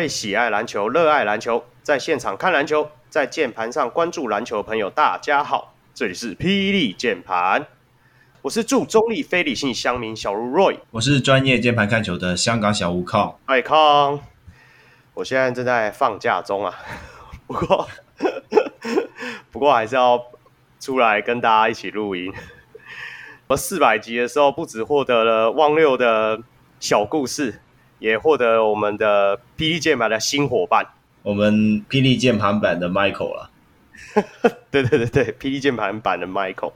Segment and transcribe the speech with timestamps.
[0.00, 7.66] 各位喜爱篮球、热爱篮球，在现场看篮球，在键盘上关注篮球的朋友，大家好，这里是霹雳键盘，
[8.40, 14.18] 我是驻中立非理性乡民小如 Roy，我是专业键盘看球的香港小吴康，爱康，
[15.12, 16.74] 我现在正在放假中啊，
[17.46, 17.86] 不过
[19.52, 20.18] 不过还是要
[20.80, 22.32] 出来跟大家一起录音。
[23.48, 26.40] 我四百集的时候，不止获得了汪六的
[26.78, 27.60] 小故事。
[28.00, 30.86] 也获得我们的霹雳键盘的新伙伴，
[31.22, 33.50] 我们霹雳键盘版的 Michael 了。
[34.72, 36.72] 对对对对，霹雳键盘版的 Michael，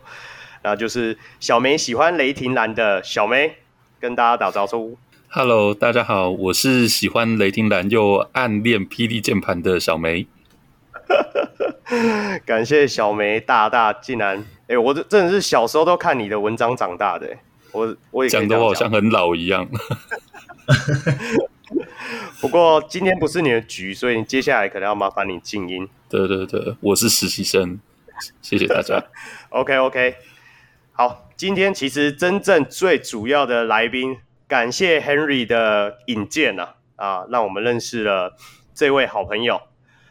[0.62, 3.56] 然后就是小梅喜欢雷霆蓝的小梅，
[3.98, 4.97] 跟大家打招呼。
[5.28, 10.27] Hello，大家好，我是喜欢雷霆蓝又暗恋霹雳键盘的小梅。
[12.44, 17.34] 感谢小梅大大竟然，哎，我这真的是小时候都看你的文章长大的，
[17.72, 19.66] 我我也讲的我好像很老一样。
[22.40, 25.88] 不过今天不是你的局，所以你接下来可能要麻烦你静音。
[26.08, 27.78] 对对对，我是实习生，
[28.42, 29.02] 谢谢大家。
[29.50, 30.14] OK OK，
[30.92, 38.36] 好，今天其实真正最主要的来宾，感谢 Henry 的引荐啊，啊，让我们认识了
[38.74, 39.60] 这位好朋友。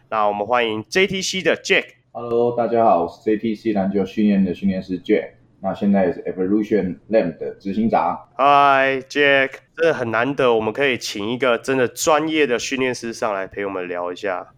[0.09, 1.85] 那我们欢迎 JTC 的 Jack。
[2.11, 5.31] Hello，大家好，我是 JTC 篮球训练的训练师 Jack。
[5.63, 8.19] 那现在也是 Evolution Lab 的执行长。
[8.35, 14.53] Hi Jack，真的很难得，我们可以请一个真的专业的训练师上来陪我们聊一下。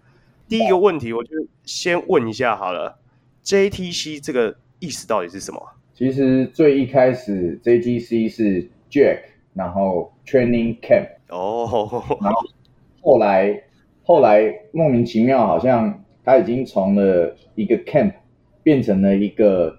[0.49, 1.29] 第一个问题，我就
[1.63, 2.97] 先问一下好了
[3.43, 5.61] ，JTC 这个意思到底是什么？
[5.93, 9.19] 其实最一开始 JTC 是 Jack，
[9.53, 11.07] 然后 Training Camp。
[11.29, 12.03] 哦。
[12.19, 12.41] 然后
[13.03, 13.63] 后来
[14.01, 18.13] 后来莫名其妙，好像他已经从了一个 Camp
[18.63, 19.77] 变成了一个。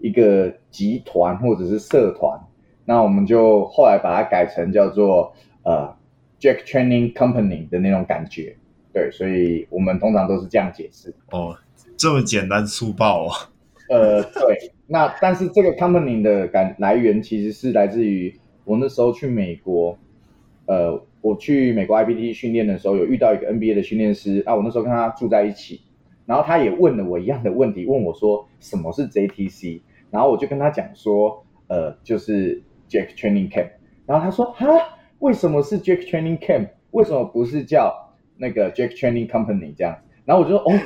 [0.00, 2.40] 一个集团或者是社团，
[2.84, 5.94] 那我们就后来把它改成叫做呃
[6.40, 8.56] Jack Training Company 的那种感觉，
[8.92, 11.14] 对，所以我们通常都是这样解释。
[11.30, 11.56] 哦，
[11.96, 13.30] 这么简单粗暴哦。
[13.90, 18.34] 呃，对，那但是这个 company 的感来源其实是来自于
[18.64, 19.98] 我那时候去美国，
[20.66, 25.82] 呃，我去美国 IPT 训练的时候，有遇到一个 NBA 的训练师，啊，我那时候跟他住在一起，
[26.24, 29.80] 然后他也问了我一样的问题，问我说什么是 JTC。
[30.10, 33.70] 然后我就跟他讲说，呃，就是 Jack Training Camp。
[34.06, 34.66] 然后他说，哈，
[35.20, 36.68] 为什么是 Jack Training Camp？
[36.90, 39.96] 为什么不是叫那个 Jack Training Company 这样？
[40.24, 40.80] 然后我就说，哦，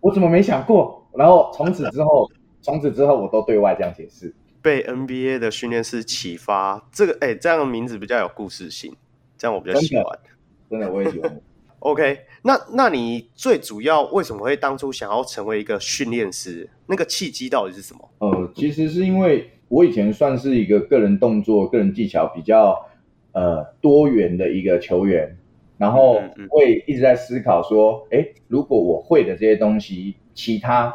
[0.00, 1.06] 我怎么没想过？
[1.14, 2.30] 然后从此之后，
[2.62, 4.32] 从此之后我都对外这样解释。
[4.60, 8.94] 被 NBA 的训练师启发，这个哎，这样的名字比较有故事性，
[9.36, 10.04] 这样我比较喜欢。
[10.68, 11.40] 真的，真的我也喜欢。
[11.80, 16.68] OK，那那你最主要为什么会当初想要成为一个训练师？
[16.86, 18.10] 那个契机到底是什么？
[18.18, 22.84] 呃，其实是因为我以前算是一个个人动作、个人技巧比较
[23.30, 25.38] 呃多元的一个球员，
[25.76, 30.92] 然后会一直在思考说，哎，如果我会的这些东西，其他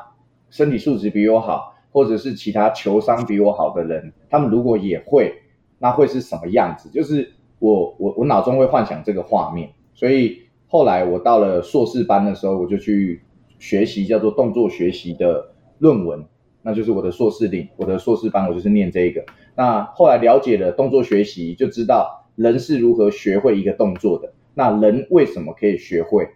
[0.50, 5.34] 身体素质比我好，或者是其他球商比我好的人，他们如果也会，
[5.80, 6.90] 那会是什么样子？
[6.90, 10.43] 就是我我我脑中会幻想这个画面，所以。
[10.74, 13.22] 后来我到了硕士班的时候，我就去
[13.60, 16.26] 学习叫做动作学习的论文，
[16.64, 19.24] 那就是我的硕士领，我的硕士班我就是念这个。
[19.56, 24.34] 那后来了解了动作学习，就知道人是如何学会一个动作的。
[24.56, 26.28] 那人为什么可以学会？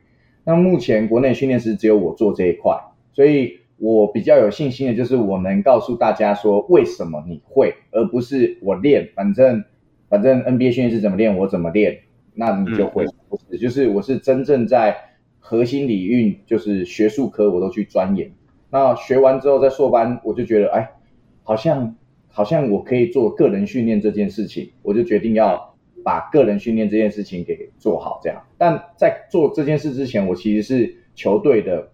[0.43, 2.79] 那目前国内训练师只有我做这一块，
[3.13, 9.63] 所以我比较有信心的就是我能告诉大家说为什么你会，而不是我练，反正
[10.09, 12.01] 反正 NBA 训练师怎么练我怎么练。
[12.39, 14.95] 那你就会不是，就是我是真正在
[15.39, 18.31] 核心领域，就是学术科我都去钻研。
[18.69, 20.91] 那学完之后在硕班，我就觉得哎，
[21.41, 21.95] 好像
[22.27, 28.39] 好像我可以做个人训练这件事情，我就决定要把个人训练这件事情给做好这样。
[28.55, 31.89] 但在做这件事之前，我其实是球队的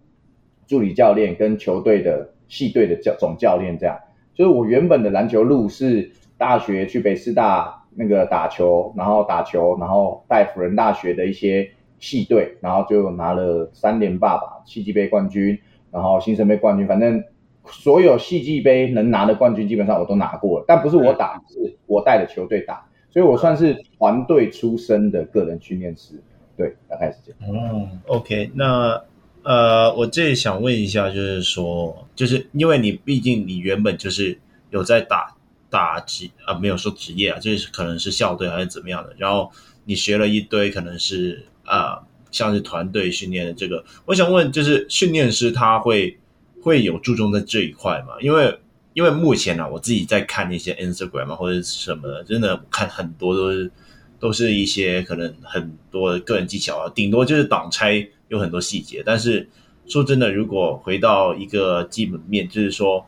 [0.68, 3.98] 助理教练跟球队的系队的教总教练这样。
[4.34, 7.80] 就是我原本的篮球路是大学去北师大。
[7.96, 11.70] 那个打球，然后打球，然后带辅仁大学的一些
[12.00, 15.58] 系队，然后就拿了三连霸吧，系际杯冠军，
[15.92, 17.24] 然后新生杯冠军，反正
[17.66, 26.22] 所有系际杯能拿的冠军基本上我都拿过了，但不是我打，是我带的球队打，所以我算是团队出身的个人训练师，
[26.58, 27.56] 对，大概是这样。
[27.56, 29.02] 哦，OK，那
[29.44, 34.40] 呃，我这里想问一下，就是说，就是因为你毕竟你原本就是
[34.72, 35.36] 有在打。
[35.74, 39.12] 打职啊，没有说职业啊，就是可能是校队还是怎么样的。
[39.18, 39.52] 然后
[39.86, 42.00] 你学了一堆，可能是啊，
[42.30, 43.84] 像是团队训练的这个。
[44.06, 46.16] 我想问，就是训练师他会
[46.62, 48.14] 会有注重在这一块吗？
[48.22, 48.60] 因为
[48.94, 53.72] 因为目前呢、啊，我自己在看那些 Instagram 啊或者什么的，真的看很多都是
[54.20, 59.02] 都是一些可能很多的个人技巧啊，顶多就是挡拆有很多细节。
[59.04, 59.50] 但是
[59.88, 63.04] 说真的，如果回到一个基本面，就是说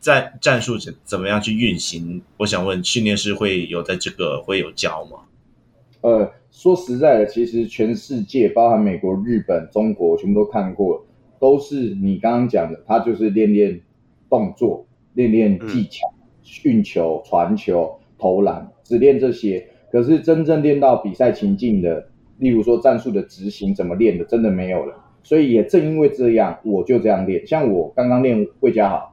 [0.00, 5.18] 战战术怎怎么样去运行，我想问训练师会有在这个会有教吗？
[6.00, 11.04] 呃，说实在的，其实全世界包含美国、日本、中国，全部都看过，
[11.38, 13.78] 都是你刚刚讲的，他就是练练
[14.30, 19.68] 动作，练练技巧，嗯、运球、传球、投篮，只练这些。
[19.92, 22.08] 可是真正练到比赛情境的，
[22.38, 24.94] 例如说战术的执行怎么练的，真的没有了。
[25.22, 27.46] 所以也正因为这样，我就这样练。
[27.46, 29.09] 像我刚刚练魏家豪，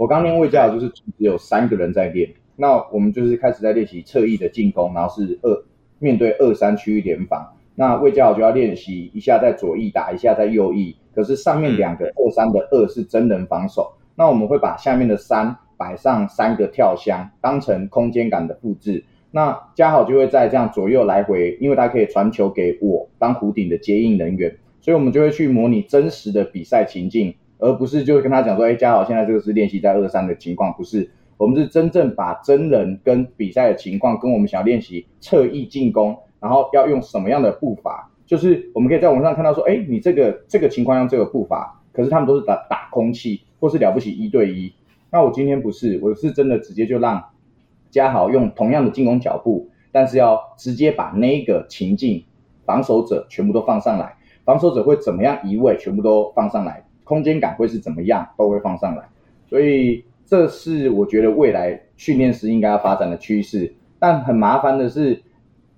[0.00, 5.62] 我刚练魏家豪就是只有三个人在练，那我们就是开始在练习侧翼的进攻，然后是二。
[5.98, 10.96] 面对二三区域联防，那魏家豪就要练习一下在左翼打，一下在右翼。
[11.14, 19.04] 可是上面两个二三的二是真人防守，那我们会把下面的三摆上三个跳箱，当成空间感的复制。
[19.30, 31.10] 那嘉豪就会在这样左右来回，因为他可以传球给我当弧顶的接应人员，所以我们就会去模拟真实的比赛情境，而不是就跟他讲说，哎，家豪现在这个是练习在二三的情况，不是。
[31.36, 44.70] 我们是真正把真人跟比赛的情况，跟我们想要练习侧翼进攻，然后要用什么样的步伐，就是我们可以在网上看到说，哎，你这个这个情况用这个步伐，可是他们都是打打空气，或是了不起一对一。
[45.10, 47.24] 那我今天不是，我是真的直接就让
[47.90, 52.22] 家豪用同样的进攻脚步，但是要直接把那个情境
[52.66, 54.14] 防守者全部都放上来，
[54.44, 59.02] 防守者会怎么样移位，全部都放上来，空间感会是怎么样，都会放上来，
[59.48, 60.04] 所以。
[60.30, 65.20] 这是我觉得未来训练师应该要发展的趋势，但很麻烦的是，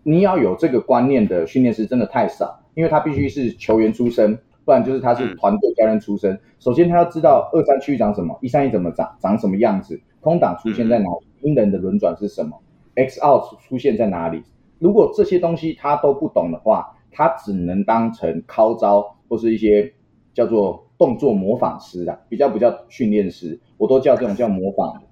[0.02, 6.38] 你要有这个观念的训练师真的太少，因为他必须是球员出身，不然就是他是团队教练出身。
[6.58, 12.61] 首先他要知道二三区长什么，一三一怎么长，长什么样子，空档出现在哪里，英人的轮转是什么
[12.94, 14.43] ，X out 出现在哪里。
[14.81, 19.94] 如果这些东西他都不懂的话，他只能当成靠招或是一些
[20.35, 20.85] 叫做。
[21.02, 25.02] 动作模仿师啊，比较不叫训练师，我都叫这种叫模仿。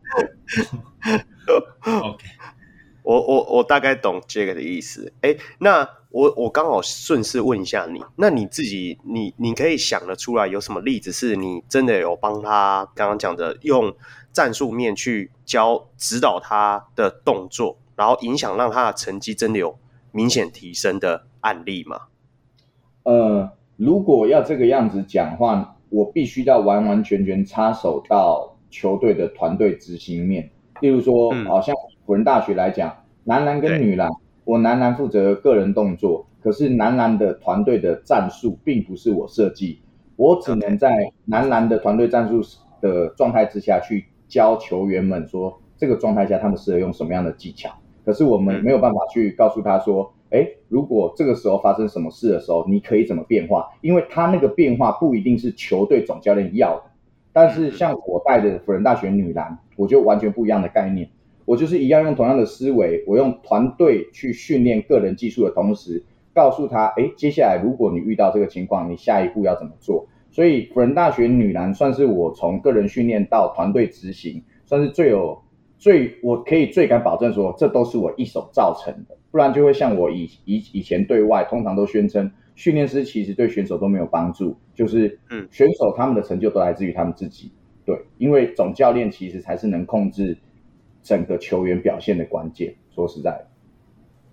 [1.84, 2.24] OK，
[3.02, 5.12] 我我我大概懂这个的意思。
[5.22, 13.92] 哎，那我我刚好顺势问一下你，那你自己你你可以想得出来有什么例子是你真的有帮他刚刚讲的用
[14.32, 19.76] 战术面去教指导他的动作，然后影响让他的成绩真的有
[20.12, 22.02] 明显提升的案例吗？
[23.02, 25.76] 呃，如果要这个样子讲话。
[25.90, 30.48] 我必须要完完全全插手到球队的团队执行面，
[30.80, 31.74] 例如说，好、嗯、像
[32.06, 34.08] 辅仁大学来讲，男篮跟女篮，
[34.44, 39.80] 我男篮负责个人动作，可是男篮的团队的战术并不是我设计，
[40.16, 42.40] 我只能在男篮的团队战术
[42.80, 47.70] 的状态之下去教球员们说，这个状态下他们适合用什么样的技巧，
[48.04, 50.12] 可是我们没有办法去告诉他说。
[50.30, 53.68] 哎，如果这个时候发生什么事的时候，你可以怎么变化？
[53.80, 56.84] 因为他那个变化不一定是球队总教练要的。
[57.32, 61.08] 但是像我带的辅仁大学女篮，我就完全不一样的概念。
[61.44, 70.06] 我就是一样用同样的思维，我用团队去训练个人技术的同时，告诉他，哎，接下来如果你遇到这个情况，你下一步要怎么做？
[70.30, 75.42] 所以辅仁大学女篮算是我从个人训练到团队执行，算是最有
[75.80, 79.16] 最我可以最敢保证说，这都是我一手造成的。
[79.30, 87.50] 不然就会像我以以以前对外通常都宣称，训练师其实对选手都没有帮助，就是嗯，选手他们的成就都来自于他们自己，
[87.86, 90.36] 对，因为总教练其实才是能控制
[91.02, 92.74] 整个球员表现的关键。
[92.94, 93.46] 说实在的，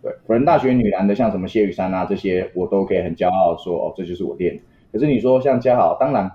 [0.01, 4.59] 对，辅仁大学女篮的像什么谢雨珊啊这些，我都可以很骄傲说哦，这就是我练。
[4.91, 6.29] 可是你说像家豪，当然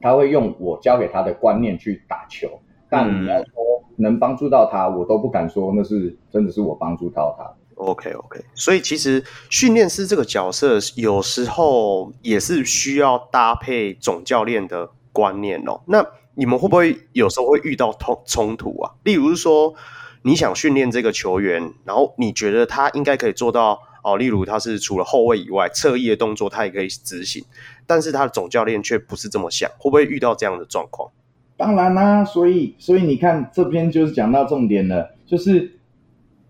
[0.00, 7.44] 他会用我教给他的观念去打球，但你要说能帮助到他，我都不敢说那是真的是我帮助到他。
[7.74, 15.80] OK OK，所以其实训练师这个角色有时候也是需要搭配总教练的观念哦。
[15.86, 18.94] 那你们会不会有时候会遇到冲冲突啊？
[19.04, 19.74] 例如说，
[20.22, 27.44] 你想训练这个球员，然后你觉得他应该可以做到哦，例如他是除了后卫以外，侧翼的动作他也可以执行，
[27.86, 31.10] 但是他的总教练却不是这么想，会不会遇到这样的状况？
[31.58, 35.74] 当然啦，所以所以你看这边就是讲到重点了，就是。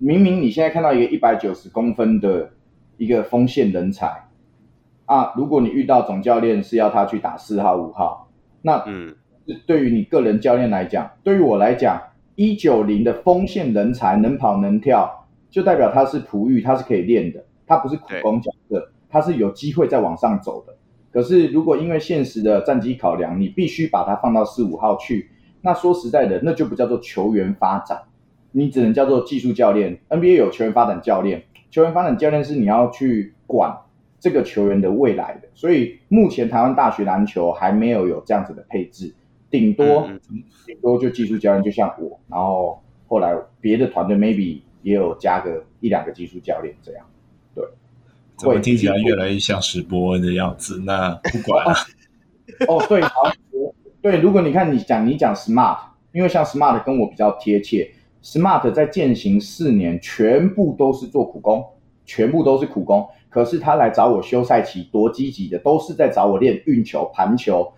[0.01, 2.51] 明明你现在看到一个一百九十公分的
[2.99, 4.29] 一个锋线人才
[5.07, 8.29] 啊，如果你遇到总教练是要他去打四号五号，
[8.63, 9.17] 那嗯，
[9.67, 12.01] 对于你个人教练来讲，对于我来讲，
[12.37, 20.77] 一九零的锋线人才能跑能跳，就代表他是璞玉，他是可以练的，他不是苦工角色，他是有机会再往上走的。
[21.11, 25.31] 可是如果因为现实的战绩考量，你必须把它放到四五号去，
[25.63, 28.03] 那说实在的，那就不叫做球员发展。
[28.53, 33.77] 你只能叫做技术教练，NBA 有球员发展教练，球员发展教练是你要去管
[34.19, 39.15] 这个球员的未来的，所以目前台湾大学篮球还没有有这样子的配置，
[39.51, 40.09] 顶多
[40.67, 47.18] 顶、多就技术教练，就像我，然后后来别的团队 maybe 也有加个一两个技术教练这样，对。
[48.39, 50.81] 怎么听起来越来越像史伯恩的样子？
[50.87, 51.75] 那不管了。
[52.69, 53.31] 哦，对，好，
[54.01, 55.77] 对，如果你看你讲你讲 smart，
[56.13, 57.91] 因为像 smart 跟我比较贴切
[58.23, 61.65] ，smart 在践行四年全部都是做苦工，
[62.05, 63.07] 全部都是苦工。
[63.29, 67.73] 可是他来找我修赛期多积极的，都是在找我练运球、盘球、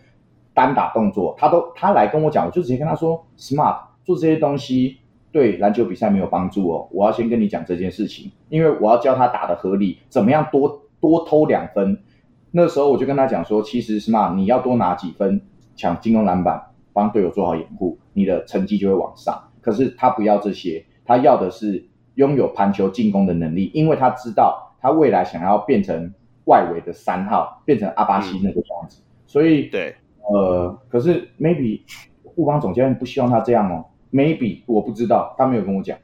[0.54, 1.34] 单打动作。
[1.38, 4.98] 他都他来跟我讲，我就直接跟他说，smart 做这些东西
[5.32, 6.88] 对篮球比赛没有帮助哦。
[6.92, 12.02] 我要先跟你讲这件事情，因为我要教他打得合理，怎么样多多偷两分。
[12.50, 15.40] 那时候我就跟他讲说，其实 smart 你要多拿几分，
[15.76, 19.50] 抢进攻篮板，帮队友做好掩护，你的成绩就会往上。
[19.60, 24.68] 可是他不要这些，他要的是拥有盘球进攻的能力，因为他知道。
[24.82, 26.10] 他未来想要变成
[26.46, 31.82] 外围的三号，变成阿巴西那个样子，嗯、所以对，呃，可是 maybe
[32.24, 35.98] 护邦总教练不希望他这样哦，maybe 我不知道，他没有跟我讲。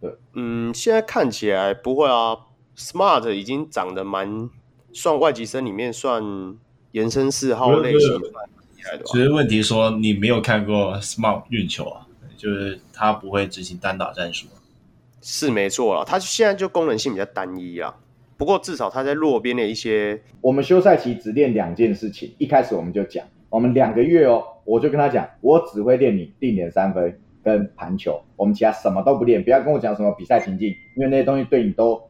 [0.00, 2.36] 对，嗯，现在看起来不会啊
[2.76, 4.48] ，Smart 已经长得蛮
[4.92, 6.22] 算外籍生里面算
[6.92, 8.28] 延伸四号类型的，
[9.06, 14.46] 其实问题说你没有看过 Smart 运球啊，就是他不会执行单打战术。
[15.20, 17.94] 是没错了，他现在就功能性比较单一啊。
[18.36, 22.32] 不过至少他在弱边的一些，我们休赛期只练两件事情。
[22.38, 29.42] 一开始我们就讲，我们两个月哦，我就跟他讲，我只会练你定点三分跟盘球，我们其他什么都不练。
[29.42, 32.02] 不要跟我讲什么比赛情境，因为那些东西对你都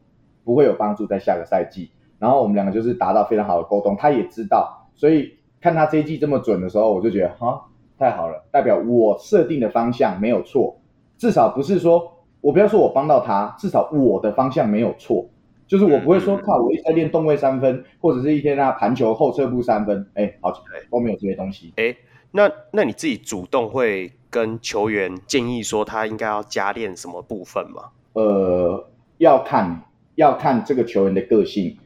[0.43, 1.07] 不会有帮助。
[1.07, 7.65] 在下个赛季，然后我们两个就是达到非常好的沟通，他也知道，所以看他这一季这么准的时候，我就觉得哈，
[7.97, 10.77] 太好了，代表我设定的方向没有错，
[11.17, 12.15] 至少不是说。
[12.41, 15.27] 我不要说我帮到他，至少我的方向没有错，
[15.67, 20.53] 就是我不会说靠我一直在练动位三分，或者是一天啊盘球后撤步三分，哎，好，
[20.89, 21.73] 都没有这些东西。
[21.75, 21.93] 哎，
[22.31, 27.89] 那那你自己主动会跟球员建议说他应该要加练什么部分吗？
[28.13, 29.83] 呃，要看
[30.15, 31.77] 要看这个球员的个性，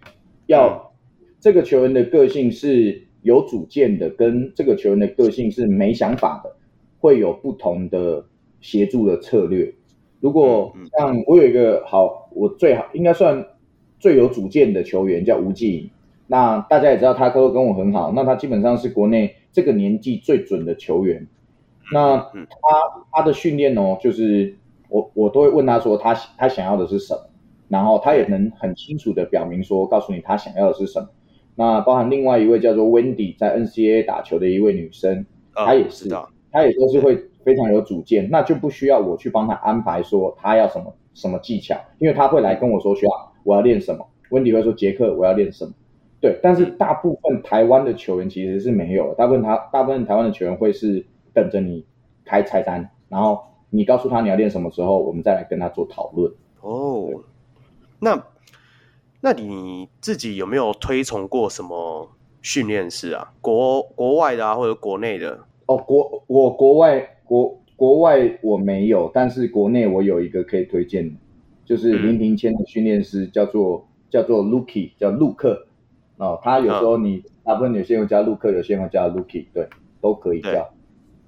[0.48, 6.56] 要、嗯、这个球员的个性是有主见的，跟这个球员的个性是没想法的，
[7.00, 8.26] 会有不同的
[8.60, 9.74] 协助的策略。
[10.20, 13.46] 如果像我有一个好，我最好应该算
[14.00, 15.92] 最有主见的球员叫吴继，
[16.28, 21.28] 那大家也知道他都跟我很好，那他基本上是国内这个年纪最准的球员。
[21.94, 24.58] 那他他的训练哦，就是
[24.90, 27.22] 我我都会问他说他他想要的是什么，
[27.70, 31.08] 然后他也能很清楚的表明说，告诉你他想要的是什么。
[31.56, 36.10] 那包含另外一位叫做 Wendy 在 NCAA 打球的一位女生，她也是，
[36.52, 37.24] 她也都是会。
[37.44, 45.74] 非常有主见，那就不需要我去帮她安排说她要什么什么技巧，因为她会来跟我说，学长我要练什么，温迪会说杰克我要练什么，
[46.22, 46.40] 对。
[46.42, 51.86] 但是大部分台湾的球员其实是没有的，大部分他大部分台湾的球员会是等着你
[52.26, 56.32] 开菜单，然后你告诉他你要练什么时候，我们再来跟他做讨论。
[56.62, 57.10] 哦，
[58.00, 58.26] 那
[59.22, 62.10] 那你自己有没有推崇过什么
[62.42, 63.34] 训练师啊？
[63.42, 65.40] 国国外的啊，或者国内的？
[65.66, 67.10] 哦，国我国外。
[67.26, 71.16] 国国外我没有，但是国内我有一个可以推荐的，
[71.64, 75.66] 就是林庭谦的训练师叫做叫做 Lucky，叫陆克
[76.18, 76.38] 哦。
[76.44, 79.68] 他有时候你大部分有些人叫陆克，有些人叫 Lucky，对，
[80.02, 80.73] 都可以叫。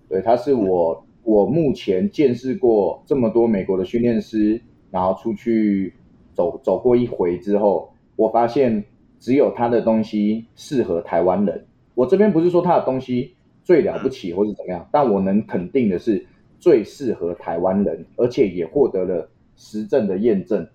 [0.07, 5.93] 对，他是我我目前见识过这么多美国的训练师，然后出去
[6.33, 8.83] 走走过一回之后，我发现
[9.19, 11.65] 只有他的东西适合台湾人。
[11.93, 13.33] 我这边不是说他的东西。
[13.65, 14.87] 最了不起，或是怎么样？
[14.91, 16.23] 但我能肯定的是，
[16.59, 20.67] 最适合台湾人，而且也获得了实证的验证。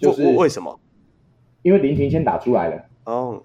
[0.00, 0.80] 就是为什么？
[1.62, 3.40] 因为林庭谦打出来了哦。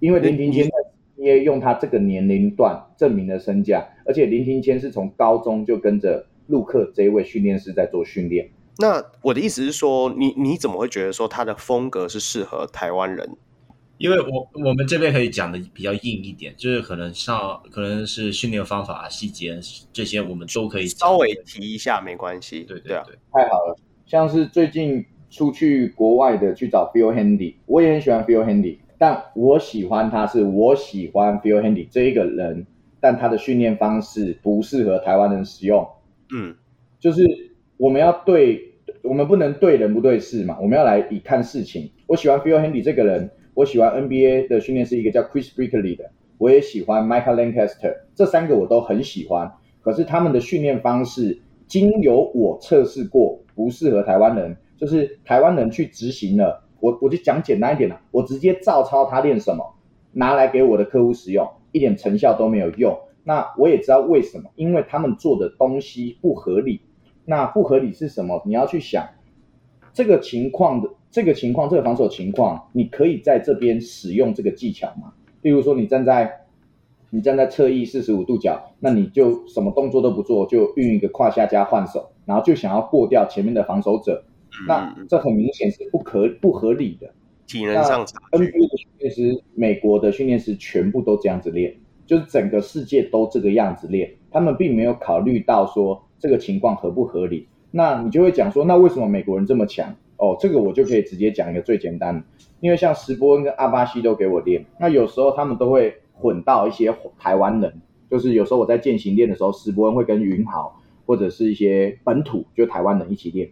[0.00, 0.68] 因为林庭谦
[1.18, 8.48] 也用他这个年龄段证明了身价，而且林庭谦是从高中就跟着陆克这一位训练师在做训练。
[8.78, 13.36] 那我的意思是说，你你怎么会觉得说他的风格是适合台湾人？
[13.98, 19.58] 因为我我们这边可以讲的比较硬一点，就是可能像可能是训练方法、细节
[19.92, 22.60] 这些，我们都可以稍微提一下，没关系。
[22.60, 23.76] 对对对，太好了。
[24.06, 32.66] 像是最近出去国外的去找 Phil Handy，我也很喜欢 Phil Handy，但我喜欢他是我喜欢 Phil Handy 这一个人，
[33.00, 35.88] 但他的训练方式不适合台湾人使用。
[36.34, 36.56] 嗯，
[36.98, 37.24] 就是
[37.76, 41.90] 我们要对，我们不能对人不对事嘛，我们要来以看事情。
[42.06, 43.30] 我喜欢 Phil Handy 这个人。
[43.54, 49.50] 我喜欢 NBA 的训练是，一个叫 Chris Brickley 的，我也喜欢 Michael Lancaster，这三个我都很喜欢。
[49.80, 59.74] 可是他们的训练方式经由我测试过，不适合台湾人，就是台湾人去执行了，我我就讲简单一点了，我直接照抄他练什么，
[60.12, 62.98] 拿来给我的客户使用，一点成效都没有用。
[63.24, 66.80] 那我也知道为什么，因为他们做的东西不合理。
[67.24, 68.42] 那不合理是什么？
[68.46, 69.06] 你要去想
[69.92, 75.12] 这个情况的这个情况，这个防守情况，你可以在这边使用这个技巧吗？
[75.42, 76.46] 例如说，你站在
[77.10, 84.24] 你站在侧翼四十五度角，那你就什么动作都不做，就运一个胯下加换手，然后就想要过掉前面的防守者，
[84.66, 87.10] 那这很明显是不可不合理的。
[87.46, 88.18] 体能上差。
[88.32, 96.02] NBA 的训练师，美国的训练师全部都这样子练，就是整个世界都这个样子练，他们并没有考虑到说。
[96.20, 97.46] 这个情况合不合理？
[97.70, 99.94] 那你就会讲说，那为什么美国人这么强？
[100.16, 102.24] 哦，这个我就可以直接讲一个最简单的，
[102.58, 113.48] 因为像石波恩跟阿巴西都给我练，那有时候他们都会混到一些台湾人，就是有时候我在践行练的时候，石波恩会跟云豪或者是一些本土就台湾人一起练，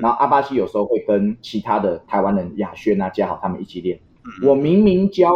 [0.00, 3.98] 然后阿巴西有时候会跟其他的台湾人雅轩啊、嘉豪他们一起练。
[4.42, 5.30] 我明明教，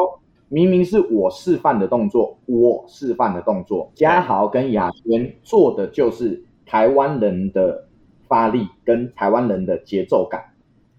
[0.48, 6.44] 明明是我示范的动作，我示范的动作，嘉豪跟雅轩做的就是。
[6.64, 7.86] 台湾人的
[8.28, 10.42] 发力跟台湾人的节奏感，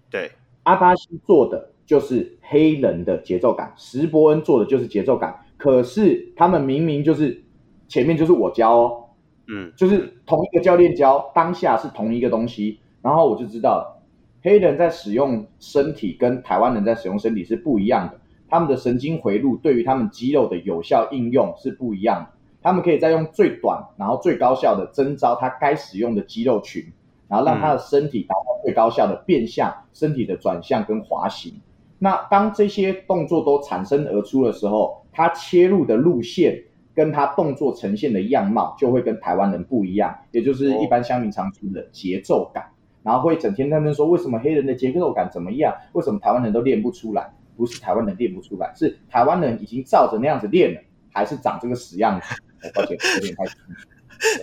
[0.08, 0.30] 对，
[0.62, 5.34] 阿巴西做的就是黑人的节奏感，石伯恩做的就是节奏感。
[5.56, 7.42] 可是他们明明就是
[7.88, 9.04] 前面就是我教哦，
[9.48, 14.00] 嗯，就是同一个教练教，当下是同一个东西，然后我就知道
[14.42, 22.30] 黑人在使用身体跟台湾人在使用身体是不一样的，他们的神经回路对于他们肌肉的有效应用是不一样的。
[22.62, 26.82] 他们可以再用最短，然后最高效的征召他该使用的肌肉群，
[27.28, 31.52] 然后让他的身体达到最高效的变向、嗯、身体的转向跟滑行。
[31.98, 36.64] 那当这些动作都产生而出的时候，他切入的路线
[36.94, 42.64] 跟他动作呈现的样貌就会跟台湾人不一样，也就是一般乡民常说的节奏感。
[43.04, 45.72] 然后会整天他们说，为什么黑人的节奏感怎么样？
[45.92, 47.32] 为什么台湾人都练不出来？
[47.56, 50.80] 不是台湾人练不出来，是台湾人已经照着那样子练了，
[51.12, 52.34] 还是长这个死样子。
[52.74, 53.44] 抱歉，有点太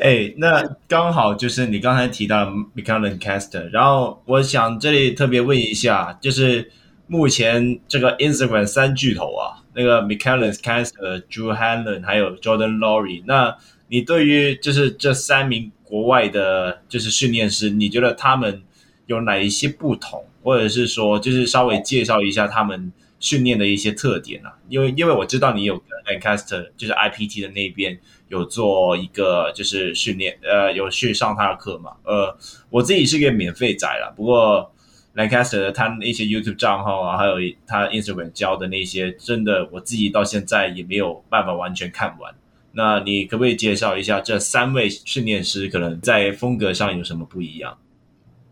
[0.01, 2.45] 哎，那刚好就是你刚才提到
[2.75, 6.71] McClellan Caster，然后我想这里特别问一下，就是
[7.07, 18.63] 目前这个 Instagram 三巨头啊，那个 McClellan Caster、Drew Hanlen 还有 Jordan Laurie，那你对于就是这三名国外的，就是训练师，你觉得他们
[19.07, 22.93] 有哪一些不同，或者是说，就是稍微介绍一下他们？
[23.21, 27.99] 训练的一些特点啊，因为因为我知道你有跟 Lancaster 就是 IPT 的那边
[28.29, 32.35] 有做一个就是训练，呃，有去上他的课嘛，呃，
[32.71, 34.73] 我自己是一个免费仔啦，不过
[35.15, 37.35] Lancaster 他那些 YouTube 账号啊，还有
[37.67, 42.33] 他 Instagram 教的那些，真的我自己到现在也没有办法完全看完。
[42.73, 47.77] 那你可不可以介绍一下这三位训练师可能在风格上有什么不一样？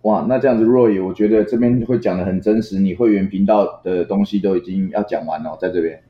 [0.03, 2.79] 哇，那这样子，Roy，我觉得这边会讲的很真实。
[2.79, 6.01] 你会员频道的东西都已经要讲完了，在这边。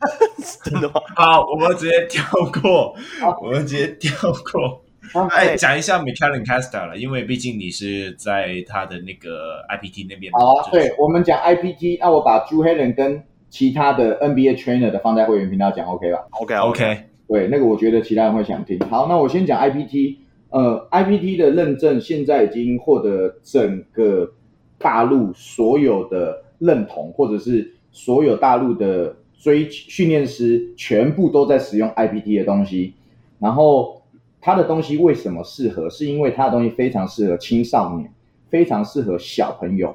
[0.64, 0.94] 真的吗？
[1.14, 2.24] 好，我们直接跳
[2.62, 2.94] 过，
[3.42, 4.82] 我们直接跳过。
[5.30, 10.32] 哎，讲一下 McClellan Caster 了，因为毕竟你是在他的那个 IPT 那边。
[10.32, 17.07] 好啊，对，我们讲 IPT，那我把 Drew Hanlen 跟其他的 NBA Trainer 的放在会员频道讲，OK 吧？OK，OK。
[17.28, 18.80] 对，那个我觉得其他人会想听。
[18.88, 20.16] 好，那我先讲 IPT。
[20.50, 24.32] 呃，IPT 的认证现在已经获得整个
[24.78, 32.94] 大陆所有的认同，或者是所有大陆的追训练师全部都在使用 IPT 的东西。
[33.38, 34.00] 然后
[34.40, 35.90] 它的东西为什么适合？
[35.90, 38.10] 是因为它的东西非常适合青少年，
[38.48, 39.94] 非常适合小朋友，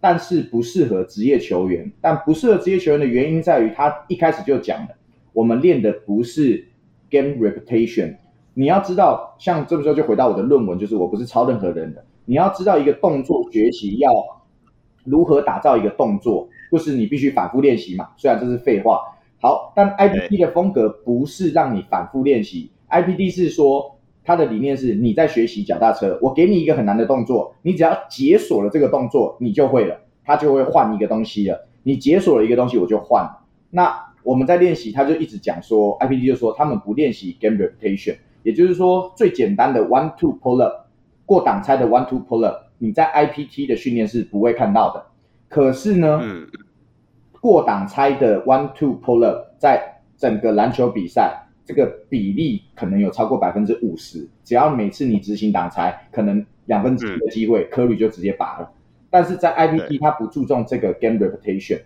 [0.00, 1.90] 但是不适合职业球员。
[2.00, 4.88] 但不适合职业球员的原因在于，他一开始就讲了，
[5.32, 6.68] 我们练的不是
[7.10, 8.16] game reputation。
[8.54, 12.04] 你要知道，像这个时候就回到我的论文，就是我不是抄任何人的。
[12.24, 14.10] 你要知道一个动作学习要
[15.04, 18.10] 如何打造一个动作，就是你必须反复练习嘛。
[18.16, 19.00] 虽然这是废话，
[19.40, 31.66] 好，但 IPT 的风格不是让你反复练习，IPT 是说它的理念是你在学习脚踏车，我给你一个很难的动作，你只要解锁了这个动作，你就会了，它就会换一个东西了。
[31.82, 33.28] 你解锁了一个东西，我就换。
[33.70, 38.16] 那我们在练习，他就一直讲说，IPT 就说他们不练习 game reputation。
[38.42, 40.86] 也就是说，最简单的 one two pull up
[41.24, 45.06] 过挡拆的 one two pull up，你在 IPT 的训练是不会看到的。
[45.48, 46.48] 可是呢，嗯、
[47.40, 54.28] 过挡拆的 one two pull up 在整个篮球比赛，这个比例可能有超过百分之五十。
[54.42, 58.68] 只要每次你执行挡拆，可能两分之一的机会，科率就直接拔了。
[59.08, 61.82] 但是在 IPT，他不注重这个 game reputation，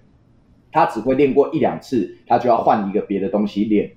[0.76, 3.92] 他只会练过一两次，他就要换一个别的东西练，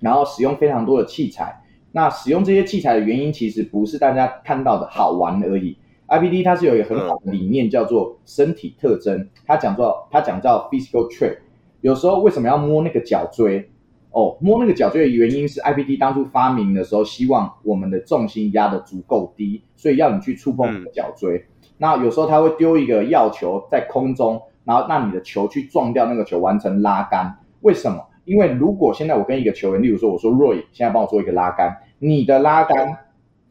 [0.00, 1.62] 然后使用非常多的器材。
[1.92, 9.28] 那使用这些器材的原因，其实不是大家看到的好玩而已，IPD 它是有一个很好的理念，叫做身体特征。
[9.46, 11.38] 它讲到它讲到 physical trait。
[11.80, 13.70] 有时候为什么要摸那个脚椎？
[14.10, 21.36] 哦，摸那个脚椎的原因是 IPT 当初发明的时候，希望我们的重心压得足够低，所以要你去触碰脚椎。
[21.36, 27.38] 嗯、那有时候他会丢一个药球在空中，然后让你的球去撞掉那个球，完成拉杆。
[27.62, 28.04] 为什么？
[28.26, 32.98] 因为如果现在我跟一个球员，例如说我说 Roy，现在帮我做一个拉杆，你的拉杆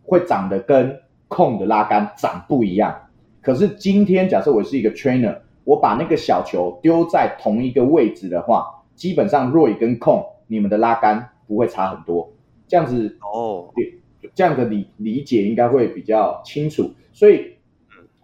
[0.03, 2.95] 会长得跟控的拉杆长不一样。
[3.41, 10.23] 可是今天假设我是一个 trainer，我把那个小球丢在同一个位置的话，基本上 Roy 跟控。
[10.47, 12.31] 你们的拉杆不会差很多，
[12.67, 13.97] 这样子哦，对，
[14.35, 16.91] 这样的理理解应该会比较清楚。
[17.13, 17.54] 所以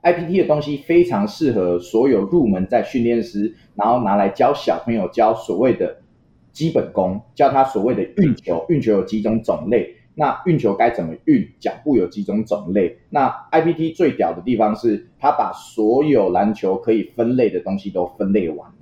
[0.04, 5.98] ，IPT 的东西非常适合所有入门在训练师，然后拿来教小朋友教所谓的
[6.52, 8.66] 基本功，教他所谓的运球。
[8.70, 11.48] 运球有几种种类，那运球该怎么运？
[11.60, 12.98] 脚步有几种种类？
[13.10, 18.76] 那 IPT 最屌的地方是，他把所有篮球可以分类的东西都分类完了。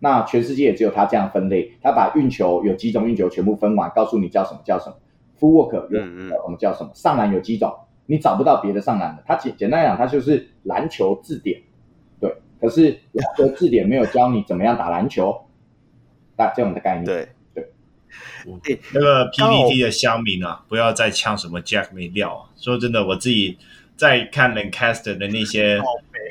[0.00, 4.96] 那全世界也只有他这样分类，他把运球有几种运球全部分完，告诉你叫什么叫什么
[5.38, 6.06] ，footwork 有什
[6.48, 7.72] 么叫什么，上篮有几种，
[8.06, 9.22] 你找不到别的上篮的。
[9.26, 11.60] 它简简单来讲，它就是篮球字典，
[12.20, 12.34] 对。
[12.60, 15.46] 可是篮球字典没有教你怎么样打篮球，
[16.36, 17.04] 大这样的概念。
[17.04, 17.68] 对对。
[18.62, 22.50] 对那个 PPT 的乡民啊，不要再呛什么 Jack 没料啊！
[22.56, 23.58] 说真的，我自己
[23.96, 25.80] 在看 Lancaster 的那些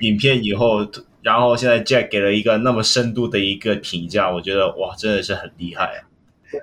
[0.02, 0.88] 影片以后。
[1.24, 6.04] 然后现在 Jack 给了一个那么深度的一个评价，我觉得哇，真的是很厉害啊！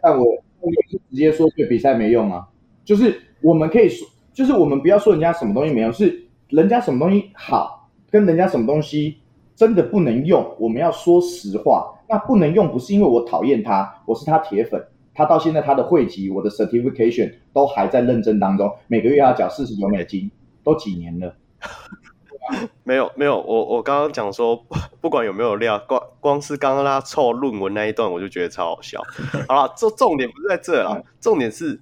[0.02, 0.22] 但我
[0.60, 2.46] 我是直接说对比赛没用啊，
[2.84, 9.18] 就是我们可以说，就是我们不要说人家什么东西没有，是人家什么东西好，跟人家什么东西
[9.54, 11.94] 真的不能用，我们要说实话。
[12.08, 20.28] 那不能用不是因为我讨厌他，我是他铁粉，他到现在他的会籍，我的 certification 都还在认证当中，每个月要缴四十九美金，
[20.64, 21.36] 都几年了。
[22.82, 24.60] 没有没有，我我刚刚讲说，
[25.00, 29.00] 不管有没有料，光光是刚刚他凑论文那一段，我就觉得超好笑。
[29.46, 31.80] 好了，重重点不是在这啊，重点是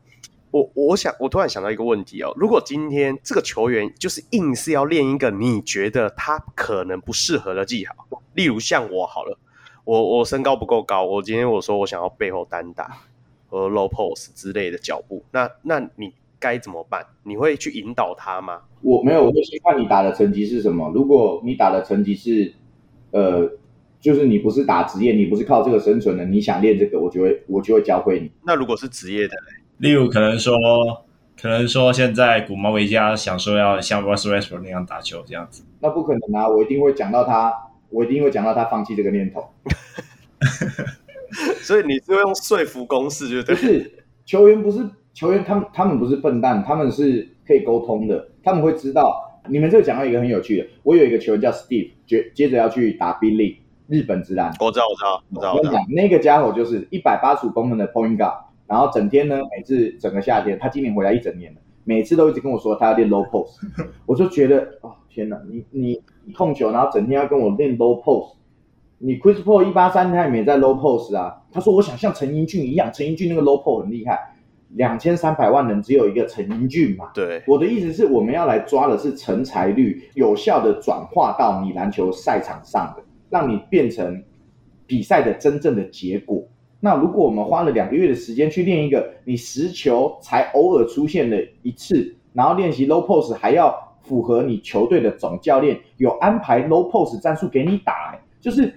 [0.50, 7.92] 我我想我突然想到一个问题哦，如果今天这个球员就是硬是要练一个你觉得他可能不适合的技巧，
[8.34, 9.38] 例如像我好了，
[9.84, 12.98] 我我身高不够高，我今天我说我想要背后单打
[13.48, 17.04] 和 low pose 之类的脚步，那那你该怎么办？
[17.24, 18.62] 你会去引导他吗？
[18.80, 20.90] 我没有，我就先看你打的成绩是什么。
[20.94, 22.54] 如果你打的成绩是，
[23.10, 23.50] 呃，
[24.00, 28.30] 就是你不是打职业，你不是靠这个生存的，你想练这个，我就会我就会教会你。
[28.46, 29.34] 那如果是职业的，
[29.78, 30.54] 例如可能说，
[31.40, 36.48] 可能说现在古毛维加想说要像 Russell Westbrook 那样打球这样子，那不可能啊！
[36.48, 37.52] 我一定会讲到他，
[37.90, 39.48] 我一定会讲到他放弃这个念头。
[41.62, 43.54] 所以你是会用说服公式，就对？
[43.54, 44.78] 不是球员，不是
[45.14, 47.28] 球员，他们他们不是笨蛋，他们是。
[47.48, 49.40] 可以沟通的，他们会知道。
[49.48, 54.52] 你们这个讲到一个很有趣的，我有一个球员叫 Steve，接接着要去打 B League 日本直男。
[54.60, 55.54] 我知道，我知道，我知道。
[55.54, 58.34] 我跟你讲，那个家伙就是一百八十五公分的 Point Guard，
[58.68, 63.58] 然后整天呢，每次整个夏天，他今年回来一整年了，每次都一直跟我说他要练 Low Post，
[64.06, 68.34] 我就觉得哦天哪，你你你控球，然后整天要跟我练 Low Post，
[68.98, 74.34] 你 Chris Paul 一八三他也没在 Low Post 啊，他说我想像陈英俊一样，陈英俊那个 Low Post 很厉害。
[74.74, 77.10] 两千三百万人只有一个陈英俊嘛？
[77.14, 84.22] 对，我的意思是我们要来抓的是成才率，有效的转化到你篮球赛场上的，让你变成
[84.86, 86.46] 比赛的真正的结果。
[86.80, 98.72] 那如果我们花了两个月的时间去练一个你实球才偶尔出现的一次，然后练习 low post 还要符合你球队的总教练有安排 low post 战术给你打，就是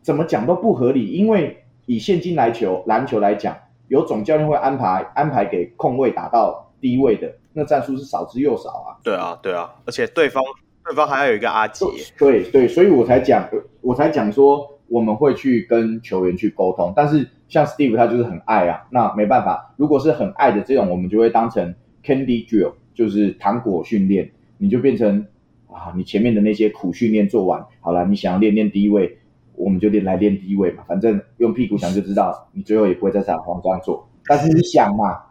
[0.00, 1.08] 怎么讲都不合理。
[1.08, 3.56] 因为以现今来球篮球来讲。
[3.88, 8.96] 有总教练会安排安排给控卫打到低位的，那战术是少之又少啊。
[9.04, 10.42] 对啊，对啊，而且对方
[10.82, 11.84] 对方还要有一个阿杰。
[12.16, 13.46] 对对，所以我才讲，
[13.82, 16.90] 我才讲说我们会去跟球员去沟通。
[16.96, 25.26] 但是像 Steve 他就是很爱啊，那没办法，如果是很爱的这种，我们就会当成 Candy Drill，就是糖果训练，你就变成
[25.66, 29.18] 啊，你前面的那些苦训练做完，好了，你想要练练低位。
[29.54, 34.08] 我们就练来练低位嘛，反正用屁股想就知道，你最后也不会在场上这样做。
[34.24, 35.24] 但是你想嘛，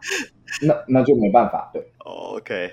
[0.64, 1.68] 那那就没办法。
[1.74, 2.70] 对，OK，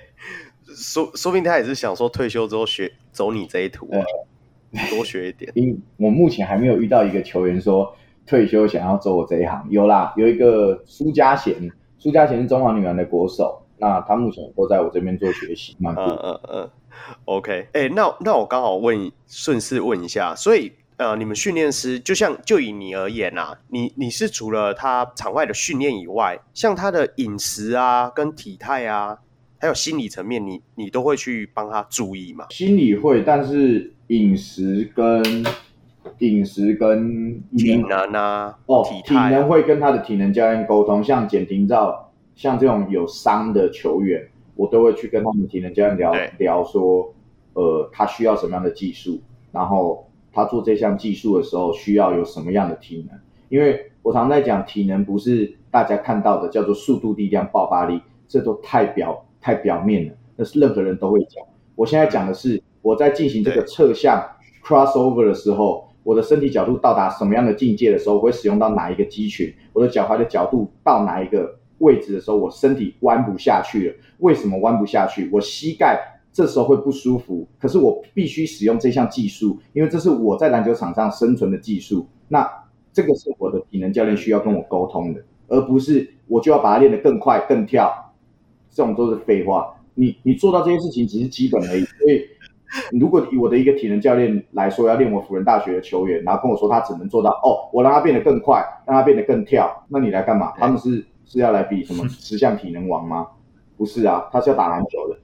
[0.68, 4.00] 说说不定他也是想说退休之后学走你这一途，啊，
[4.92, 5.52] 多学一点。
[5.56, 7.94] 因我目前还没有遇到一个球员说
[8.30, 9.66] 退休想要做我这一行。
[9.72, 11.56] 有啦，有一个苏家贤，
[11.98, 16.02] 苏家贤是中华女篮的国手，那他目前都在我这边做学习，蛮酷。
[16.02, 16.70] 嗯嗯嗯
[17.26, 20.72] ，OK，哎，欸，那那我刚好问，顺势问一下，所以。
[21.00, 29.18] 呃，你们训练师就像就以你而言啊，你你是除了他场外的训练以外，像他的饮食啊、跟体态啊，
[29.62, 32.48] 还有心理层面你，你你都会去帮他注意吗？
[32.50, 35.24] 心理会，但是饮食跟
[36.20, 47.14] 饮食跟体能啊，哦，体能会跟他的体能教练沟通，像简廷照，像这种有伤的球员，我都会去跟他们体能教练聊聊说，
[47.54, 49.20] 呃，他需要什么样的技术，
[49.52, 59.26] 然后他做这项技术的时候需要有什么样的体能，因为我常在讲体能不是大家看到的叫做速度、力量、爆发力，这都太表。
[59.42, 61.42] 太表面了，那是任何人都会讲。
[61.76, 64.22] 我现在讲的是我在进行这个侧向
[64.62, 69.54] crossover 的时候，我的身体角度到达什么样的境界的时候，我会使用到哪一个肌群？
[69.74, 73.96] 我的脚踝的角度到哪一个位置的时候，我身体弯不下去了。
[74.18, 75.30] 为什么弯不下去？
[75.32, 82.08] 我膝盖这时候会不舒服，可是我必须使用这项技术，因为这是我在篮球场上生存的技术。
[82.28, 82.44] 那
[82.92, 88.12] 这个是我的体能教练需要跟我沟通的，而不是我就要把它练得更快、更跳。
[88.72, 91.84] 这种都是废话，你你做到这些事情只是基本而已。
[91.84, 92.26] 所以，
[93.00, 100.54] 如果以我的一个体能教练来说，要练我辅仁大学的球员，然后跟我说他只能做到哦，我让他变得更快，让他变得更跳，那你来干嘛？
[100.58, 103.28] 他们是是要来比什么十项体能王吗？
[103.78, 105.18] 不是啊，他是要打篮球的。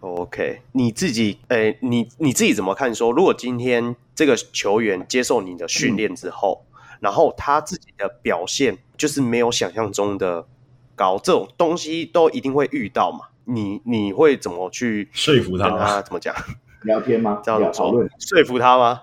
[0.00, 3.08] OK，你自己，诶，你你自己怎么看说？
[3.08, 10.46] 说如果今天这个球员接受你的训练之后，嗯、然后他自己的表现就是没有想象中的。
[10.96, 13.26] 高这种东西都一定会遇到嘛？
[13.46, 15.68] 你你会怎么去说服他？
[15.76, 16.32] 他怎么讲？
[16.84, 17.40] 聊天吗？
[17.44, 19.00] 这样讨论说服他吗？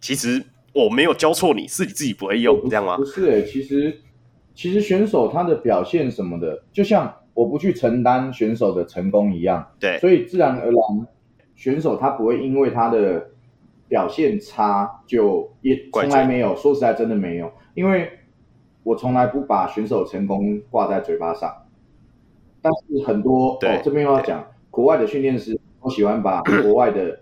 [0.00, 2.96] 其实我没有教错你，是你自己不会用，这样吗？
[2.96, 4.00] 不是其实
[4.54, 9.66] 其实选手他的表现什么的，就像我不去承担选手的成功一样。
[9.78, 11.06] 对，所以自然而然，
[11.54, 13.30] 选手他不会因为他的
[13.88, 16.56] 表现差就也从来没有。
[16.56, 18.10] 说实在，真的没有，因为。
[18.84, 21.54] 我从来不把选手成功挂在嘴巴上，
[22.62, 27.20] 但是很多哦，这边又要讲，国外的训练师都喜欢把 国外的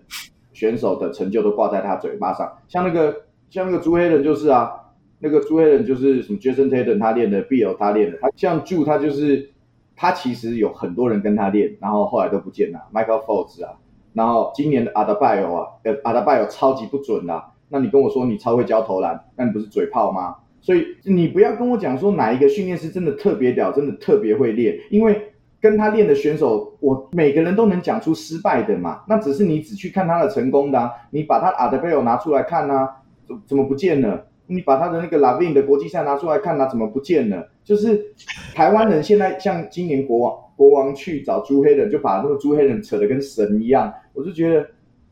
[0.51, 3.15] 选手的成就都挂在他嘴巴上，像那个
[3.49, 4.71] 像那个朱黑人就是啊，
[5.19, 9.51] 那个朱黑人就是什么 Jason Tatum 他练的，Bill 他练的，他像 Ju 他就是
[9.95, 13.75] 他其实有很多人跟他练，然后后来都不见了，Michael Fultz 啊，
[14.13, 15.67] 然后今年的 Adebayo 啊
[16.03, 20.35] ，Adebayo 超级不准啊，那你跟我说你超会教投篮，那你不是嘴炮吗？
[20.59, 25.31] 所以你不要跟我讲说哪一个训练师真的特别屌，真的特别会练，因为
[25.67, 29.01] 跟他练的选手，我每个人都能讲出失败的嘛。
[29.05, 32.89] 那只是你只去看他的成功的，你把他阿德贝尔拿出来看啊，
[33.27, 34.27] 怎怎么不见了？
[34.47, 37.49] 你把他的那个拉维的国际赛拿出来看啊，怎么不见了？
[37.65, 38.13] 就是
[38.55, 44.65] 台湾人现在像今年国王国王去找朱黑人，就把那个朱黑人扯得跟神一样，我就觉得，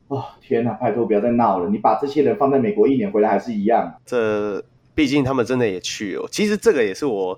[0.07, 3.95] 哦天呐，拜托不要再闹了，你把这些人放在美国一年回来还是一样。
[4.05, 4.63] 这。
[4.95, 6.25] 毕竟他们真的也去了。
[6.31, 7.37] 其实这个也是我，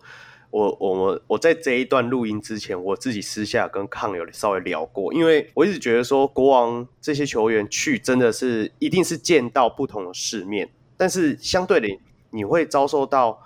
[0.49, 5.13] 我，我，我我在这一段录音之前，我自己私下跟康有稍微聊过。
[5.13, 11.87] 因为我一直觉得说，国王这些球员去真的是一定是见到不同的世面，但是相对的，
[12.31, 13.41] 你会遭受到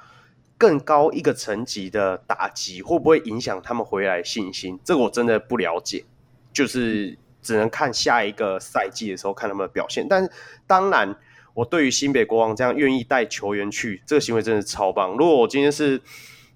[0.58, 4.80] 更高一个层级的打击，会不会影响他们回来信心？
[4.84, 6.06] 这个我真的不了解，
[6.54, 10.06] 就是只能看下一个赛季的时候看他们的表现。
[10.08, 10.32] 但是
[10.66, 11.16] 当然。
[11.54, 15.12] 我对于新北国王这样愿意带球员去，这个行为真的超棒。
[15.18, 16.02] 如果我今天是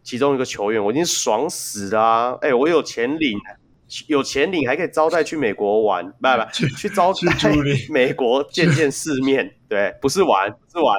[0.05, 2.37] 其中一个球员，我已经爽死啦、啊！
[2.41, 3.37] 哎、欸，我有钱领，
[4.07, 7.19] 有钱领还可以招待去美国玩，不不，去去招待
[7.89, 9.53] 美国见见世面。
[9.67, 10.97] 对，不是玩，不是玩。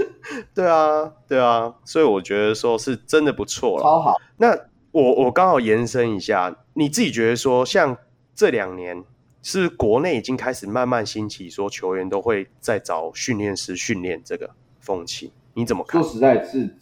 [0.54, 3.82] 对啊，对啊，所以我觉得说是真的不错了。
[3.82, 4.14] 超好。
[4.38, 4.56] 那
[4.92, 7.98] 我我刚好延伸一下，你自己觉得说，像
[8.34, 9.04] 这两年。
[9.46, 14.48] 是国内已经开始慢慢兴起，说球员都会在找训练师训练这个
[14.80, 16.02] 风气，你怎么看？
[16.02, 16.74] 说实在，是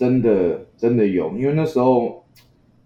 [0.00, 2.24] 真的真的有，因为那时候，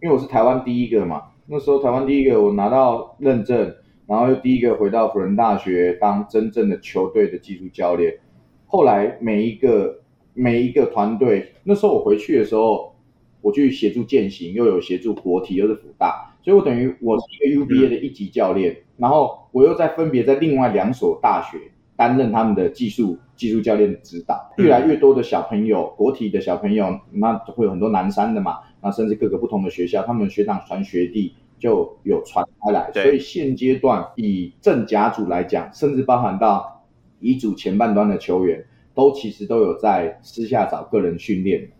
[0.02, 3.72] 因为我是台湾第一个嘛，那时候台湾第一个，我拿到认证，
[4.08, 8.18] 然后又第一个回到辅仁大学当真正的球队的技术教练。
[8.66, 10.00] 后来每一个
[10.32, 12.96] 每一个团队，那时候我回去的时候，
[13.42, 16.34] 我去协助践行，又有协助国体，又是辅大。
[16.42, 21.58] 所以，我等于我是一个 UBA 的一级教练，然后我又在分别在另外两所大学
[21.96, 24.52] 担任他们的技术技术教练的指导。
[24.56, 32.90] 越来越多的小朋友，国体的小朋友，那会有很多南山的嘛，那甚至各个不同的学校，他们学长传学弟就有传开来。
[32.92, 36.84] 所以现阶段以正甲组来讲，甚至包含到
[37.20, 41.70] 乙组前半端的球员，都其实都有在私下找个人训练。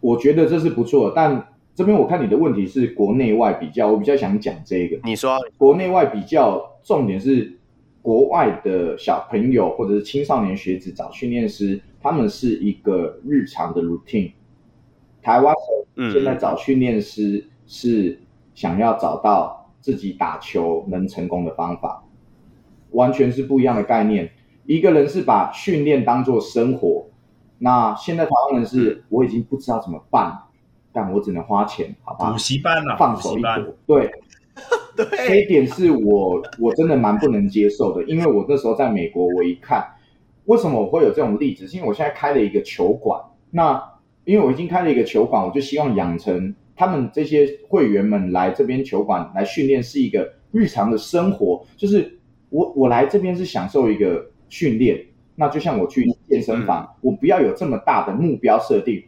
[0.00, 1.48] 我觉得这是不错，但。
[1.76, 4.98] 这边我看你的问题是国内外比较，我比较想讲这个。
[5.04, 7.55] 你说国内外比较，重点是
[8.06, 14.30] 国外的小朋友或者是青少年学子找训练师，他们是一个日常的 routine。
[15.20, 15.52] 台湾
[16.12, 18.20] 现在找训练师是
[18.54, 22.04] 想要找到自己打球能成功的方法，
[22.92, 24.30] 完全是不一样的概念。
[24.66, 27.06] 一个人是把训练当做生活，
[27.58, 30.42] 那现在台湾人是我已经不知道怎么办，
[30.92, 32.30] 但我只能花钱，好吧？
[32.30, 33.74] 补习班啊，放手一搏。
[33.84, 34.12] 对，
[34.96, 39.84] 对，这一点是我我真的蛮不能接受的，因为我那时候在美国，我一看，
[40.46, 41.68] 为什么我会有这种例子？
[41.68, 43.82] 是因为我现在开了一个球馆，那
[44.24, 54.30] 因为我已经开了一个球馆，我就希望养成他们这些会员们来这边球馆来训练是一个日常的生活，就是我我来这边是享受一个。
[54.48, 55.04] 训练，
[55.34, 59.02] 那就像我去健身房，我不要有这么大的目标设定。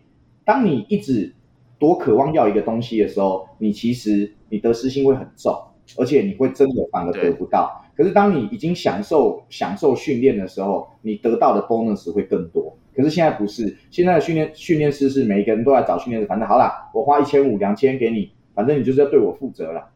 [0.45, 1.33] 当你一直
[1.79, 5.57] 多渴望要一个东西的时候，你其实你得失心会很重，
[5.97, 7.85] 而且你会真的反而得不到。
[7.97, 12.77] 可是当你已经享受享受训练的时候，你得到的 bonus 会更多。
[12.95, 19.91] 可是现在不是，现在的训练训练师是每一个人都在找训练师，反正好啦，我花一千五两千给你，反正你就是要对我负责了，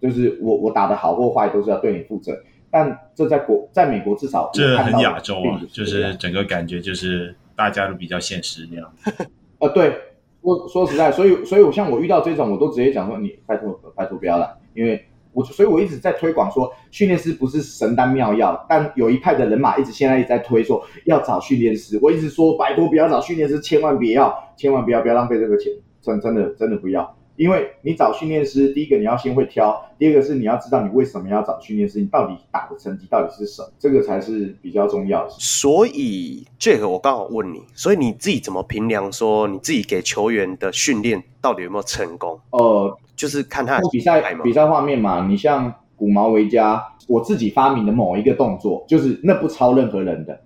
[0.00, 2.36] 就是我我打的好或坏都是要对你负责。
[2.70, 8.92] 但这在国，在美国至少这很亚洲啊，就是整个感觉就是大家都比较现实那样。
[9.60, 9.94] 呃，对，
[10.42, 15.04] 说说实在，所以所以我像我遇到这种，我都直接讲说，你拜托拜托不要了，因为
[15.34, 27.16] 我所以我一直在推广说，训练师不是神丹妙药，但有一派的人马一直现在一直在推说要找训练师，我一直说拜托不要找训练师，千万别要，千万不要不要浪费这个钱，真真的真的不要。
[27.36, 35.30] 因为你找训练师，第一个你要先会挑，第二个是你要知道你为什么要找训练师，你到底打的成绩到底是什么，这个才是比较重要的。
[35.30, 42.38] 所以，Jack，我刚好问你，所以你自己怎么评量说你自己给球员的训练到底有没有成功？
[42.50, 45.26] 呃，就是看他比赛比赛画面嘛。
[45.26, 50.40] 你像古毛维加，我自己发明的某一个动作，就是那不抄任何人的。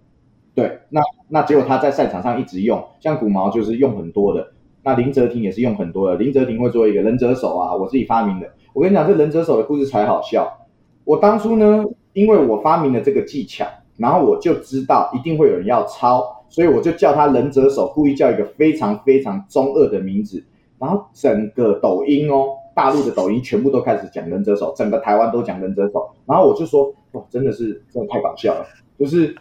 [0.55, 4.49] 对，那那结果他在赛场上一直用，像古毛就是用很多的。
[4.83, 8.51] 那林哲廷也是用很多的，林哲廷会做一个忍者手啊，我自己发明的。
[8.73, 10.67] 我跟你讲，这忍者手的故事才好笑。
[11.05, 20.45] 我当初呢，因为我发明了这个技巧，然后我就知道一定会有人要抄，所以我就叫他忍者手，故意叫一个非常非常中二的名字。
[20.79, 26.09] 然后整个抖音哦，大陆的抖音全部都开始讲忍者手，整个台湾都讲忍者手。
[26.27, 28.65] 然后我就说，哇，真的是真的太搞笑了，
[28.97, 29.35] 就是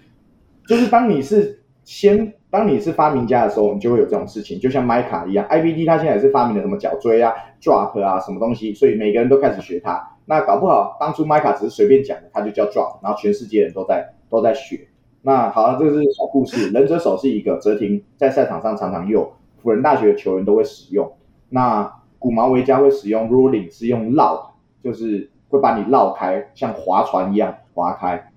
[0.68, 2.34] 就是当你是先。
[2.50, 10.02] 当你是发明家的时候，你就会有这种事情，就像麦卡一样，IBD 他现在也是发明了什么脚锥啊、drop 啊什么东西，所以每个人都开始学他。
[10.24, 14.88] 那搞不好当初麦卡只是随便讲的，他就叫 drop，然后全世界人都在都在学。
[15.24, 16.72] 那好，这个是小故事。
[16.72, 19.30] 忍者手是一个，哲廷在赛场上常常用，
[19.62, 21.12] 辅仁大学的球员都会使用。
[21.50, 28.32] 那古毛维加会使用 rolling，是用绕，就是会把你绕开，像划船一样划开。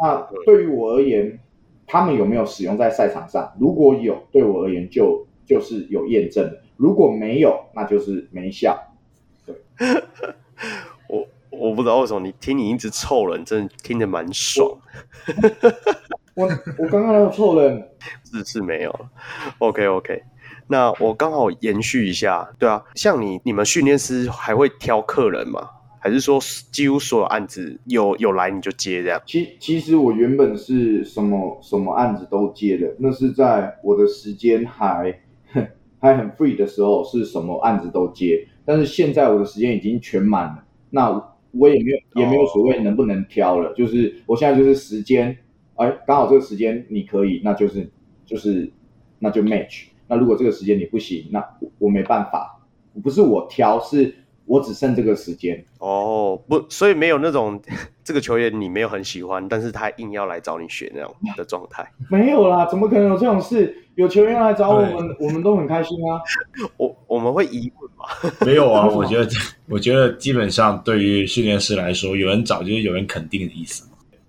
[0.00, 1.38] 那对于我而言。
[1.84, 3.52] 他们有没有使用在赛场上？
[3.58, 8.94] 如果有，对我而言就就是有验证的；如果没有，那就是没效。
[9.44, 9.54] 对，
[11.08, 14.78] 我我不知道为什么你听你一直臭人，真的听得蛮爽。
[16.34, 17.90] 我我刚刚有臭人，
[18.24, 19.06] 是是没有。
[19.58, 20.22] OK OK，
[20.72, 25.68] 那我刚好延续一下，对啊，像你你们训练师还会挑客人吗？
[26.00, 26.40] 还是说
[26.72, 29.20] 几乎所有案子有有来你就接这样？
[29.26, 35.14] 其其实我原本是什么什么案子都接的，那是在我的时间还
[36.00, 38.48] 还很 free 的时候，是什么案子都接。
[38.64, 45.36] 但是现在我的时间已经全满了，那我也没有也没有所谓能不能挑了，就是我现在就是时间，
[45.76, 47.88] 哎，刚好这个时间你可以，那就是
[48.24, 48.72] 就是
[49.18, 49.91] 那就 match。
[50.12, 51.42] 那如果这个时间你不行，那
[51.78, 52.60] 我没办法，
[53.02, 54.14] 不是我挑是。
[54.44, 57.62] 我只剩这个时间哦，不，所以没有那种
[58.02, 61.88] 这个球员你没有很喜欢，但是他硬要来找你学那种的状态。
[62.10, 63.74] 没有啦，怎么可能有这种事？
[63.94, 66.20] 有球员来找我们，我们都很开心啊。
[66.76, 68.04] 我我们会疑问吗？
[68.44, 69.30] 没有啊，我觉得
[69.68, 73.88] 我觉得基本上对于训练师来说，有人找就是有人肯定的意思。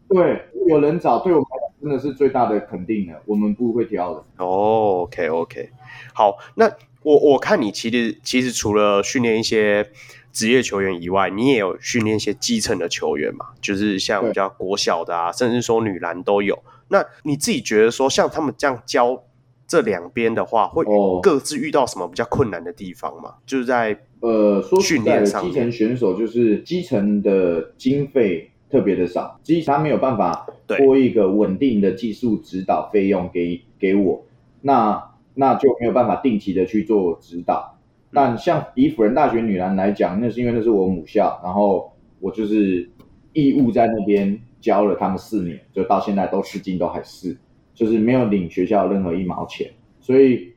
[0.10, 1.48] 对，有人找对我们
[1.84, 4.24] 真的是最大的肯定了，我们不会挑的。
[4.38, 5.70] 哦，OK OK，
[6.16, 6.72] 好，那。
[7.04, 9.86] 我我看你其实其实除了训练一些
[10.32, 16.58] 职业球员以外，你也有训练一些基层的球员嘛，就是像比较国小的啊，甚至说女篮都有。
[16.88, 19.22] 那你自己觉得说，像他们这样教
[19.68, 20.86] 这两边的话，会
[21.22, 23.32] 各自遇到什么比较困难的地方吗？
[23.32, 30.46] 哦、就是在呃，说实在的，基层选手就是基层的经费特别的少，基层他没有办法
[30.80, 34.26] 拨一个稳定的技术指导费用给给我，
[34.60, 35.14] 那。
[35.36, 37.76] 那就没有办法定期的去做指导，
[38.12, 42.88] 但像以辅仁大学女篮来讲，那是因为那是我母校，然后我就是
[43.34, 47.36] 义务在那边教了他们四年，就到现在都至今都还是，
[47.74, 50.54] 就是没有领学校任何一毛钱，所以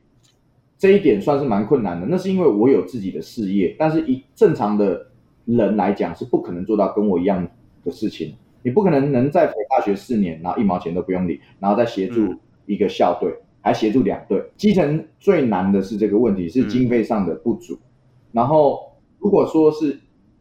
[0.77, 2.05] 这一点算是蛮困难的。
[2.07, 5.07] 那是因为我有自己的事业，但是一正常的
[5.45, 7.49] 人来讲是不可能做到跟我一样
[7.87, 8.35] 的事情。
[8.63, 12.35] 你不可能能在大学四年，然后一毛钱都不用理，然后再协助
[12.65, 14.43] 一个校队，还协助两队。
[14.57, 17.79] 基层最难的是这个问题，是经费上的不足。
[18.33, 19.97] 然后如果说是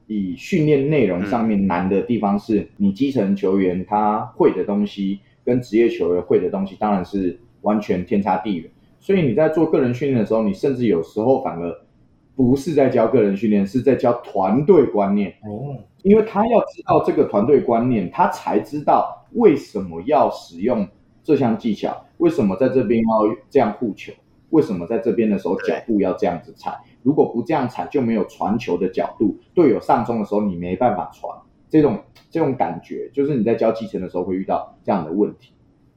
[0.09, 8.69] 以训练内容上面难的地方，是你基层球员他会的东西跟职业球员会的东西，当然是完全天差地远。
[8.99, 11.73] 所以你在做个人训练的时候，你甚至有时候反而
[12.37, 15.31] 不是在教个人训练，是在教团队观念。
[15.43, 15.77] 哦。
[16.03, 20.87] 因为他要知道这个团队观念，他才知道为什么要使用
[21.25, 24.13] 这项技巧，为什么在这边要这样护球，
[24.51, 26.79] 为什么在这边的时候脚步要这样子踩。
[27.03, 31.37] 如果不这样踩，就没有传球的角度，队友上中的时候你没办法传。
[31.69, 31.99] 这种
[32.31, 35.53] 这种感觉，就是你在教基层的时候会遇到这样的问题。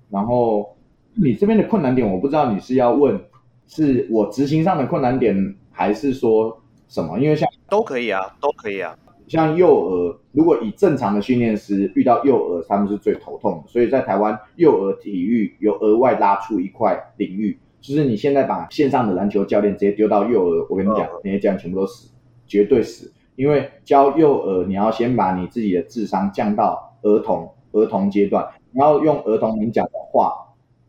[0.09, 0.75] 然后
[1.13, 3.21] 你这边的困难点，我不知道你是要问
[3.67, 6.59] 是我执行上的困难点，还是说
[6.89, 7.17] 什么？
[7.17, 8.93] 因为像都可以啊，都可以啊。
[9.29, 13.71] 像幼儿，如果以正常的训练师遇到幼儿，他们是最头痛的。
[13.71, 22.09] 所以在台湾，幼儿体育有额外拉出一块领域，就是你现在把线上的篮球教练直接丢到幼儿，我跟你讲，那些教练全部都死，
[22.45, 23.13] 绝对死。
[23.37, 30.33] 因为教幼儿，你要先把你自己的智商降到儿童儿童阶段，然后用儿童能讲的话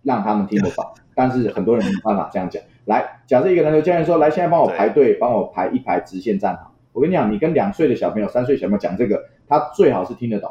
[0.03, 0.85] 让他们听得懂。
[1.15, 2.61] 但是很多人没办法这样讲。
[2.87, 10.51] 来，假设一个篮球教练说：“来，现在帮我排队，帮我排一排直线站好。”我跟你讲，你跟两岁的小朋友、三岁小朋友讲这个，他最好是听得懂，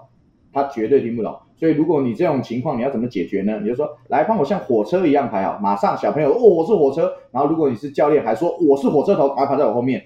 [0.54, 1.38] 他绝对听不懂。
[1.58, 3.60] 所以如果你这种情况，你要怎么解决呢？
[3.62, 7.14] 你就说，来帮我像火车一样排好，马上小朋友哦，我是火车。
[7.32, 10.02] 然后如果你是教练，还说我是火车头，赶快排在我后面，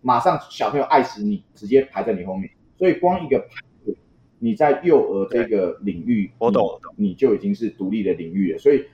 [0.00, 2.50] 马上小朋友爱死你，直接排在你后面。
[2.76, 3.92] 所以光一个排，
[4.40, 8.58] 你在幼儿这个领域，我懂，你就已经是独立的领域了。
[8.58, 8.84] 所以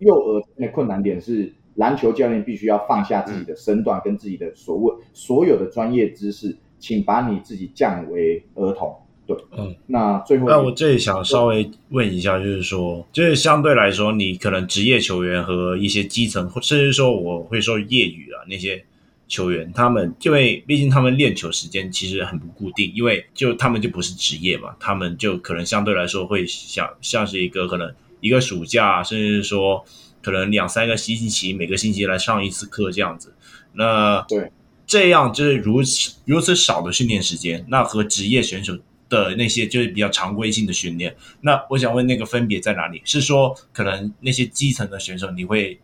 [0.00, 1.54] 幼儿的困难点是。
[1.76, 8.94] 篮球教练必须要放下自己的身段跟自己的所谓所有的专业知识，请把你自己降为儿童。
[9.26, 18.84] 对，嗯，那最后，那我这里想稍微问一下，就是说，就是相对来说，你可能职业球员和一些基层，甚至说我会说业余啊那些
[19.26, 29.84] 球员，他们因为毕竟他们练球时间其实很不固定，因为就他们就不是职业嘛，他们就可能相对来说会像像是一个可能一个暑假，甚至是说。
[30.26, 33.32] 可能两三个星期，每个星期来上一次课这样子。
[33.74, 34.50] 那对，
[34.84, 38.76] 这样就是如此如此少的训练时间，那和职业选手
[39.08, 41.14] 的那些就是比较常规性的训练。
[41.42, 43.00] 那我想问，那个分别在哪里？
[43.04, 45.78] 是说可能那些基层的选手，你会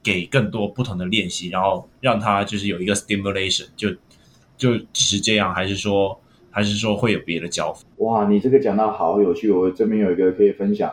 [0.00, 3.90] 给更多不同的练习，然后让他就是有一个 stimulation，就
[4.56, 6.20] 就只是这样，还是说
[6.52, 7.82] 还是说会有别的教法？
[7.96, 10.88] 哇，你这个讲到好有趣，我这边有一个可以分享。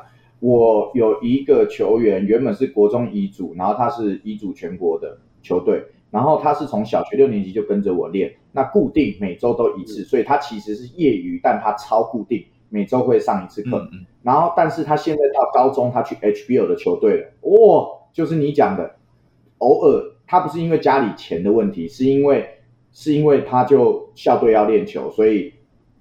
[0.45, 13.89] 我有一个球员，原本是国中乙组，然后他是乙组全国的球队，然后他是从小学六年级就跟着我练，那固定每周都一次，所以他其实是业余，但他超固定，每周会上一次课。
[14.21, 18.97] 然后，但是他现在到高中，他去 HBL 的球队了，哦，就是你讲的，
[19.57, 22.47] 偶尔他不是因为家里钱的问题，是因为
[22.91, 25.54] 是因为他就校队要练球，所以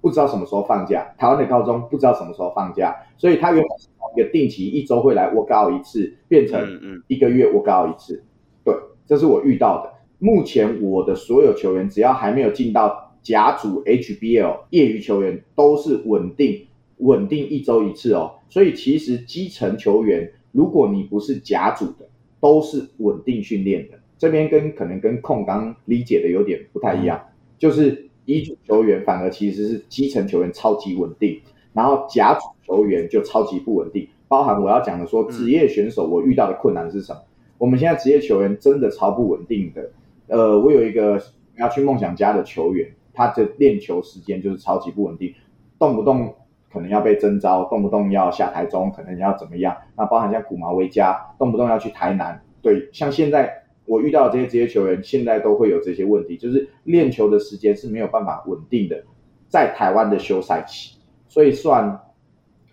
[0.05, 3.69] 不知道什么时候放假，台湾的高中不知道什么时候放假，所以他原本。
[4.15, 8.23] 一个定期一周会来 work out 一次，变成一个月 work out 一次。
[8.63, 8.73] 对，
[9.05, 9.91] 这是我遇到的。
[10.19, 16.65] 目前我的所有球员，只要还没有进到甲组 HBL，业余球员都是稳定
[16.99, 18.35] 稳定一周一次哦。
[18.47, 22.07] 所以其实基层球员，如果你不是甲组的，
[22.39, 23.99] 都是稳定训练的。
[24.17, 27.21] 这边跟可能跟控刚理解的有点不太一样，
[27.57, 31.41] 就是乙组球员反而其实是基层球员超级稳定。
[31.73, 37.21] 然后甲组球员就超级不稳定，包含我要讲的说职业选手我遇到的困难是什么？
[37.57, 39.89] 我们现在职业球员真的超不稳定的。
[40.27, 41.21] 呃，我有一个
[41.57, 45.33] 要去梦想家的球员，他的练球时间就是超级不稳定，
[45.77, 46.33] 动不动
[46.71, 49.75] 可能要被征召，动不动要下台中，可能要怎么样？
[49.97, 52.41] 那包含像古毛维加，动不动要去台南。
[52.61, 59.03] 对，像现在我遇到的这些职业球员，现在都会有这些问题，就是练球的时间是没有办法稳定的，
[59.47, 60.97] 在台湾的休赛期。
[61.27, 61.99] 所以算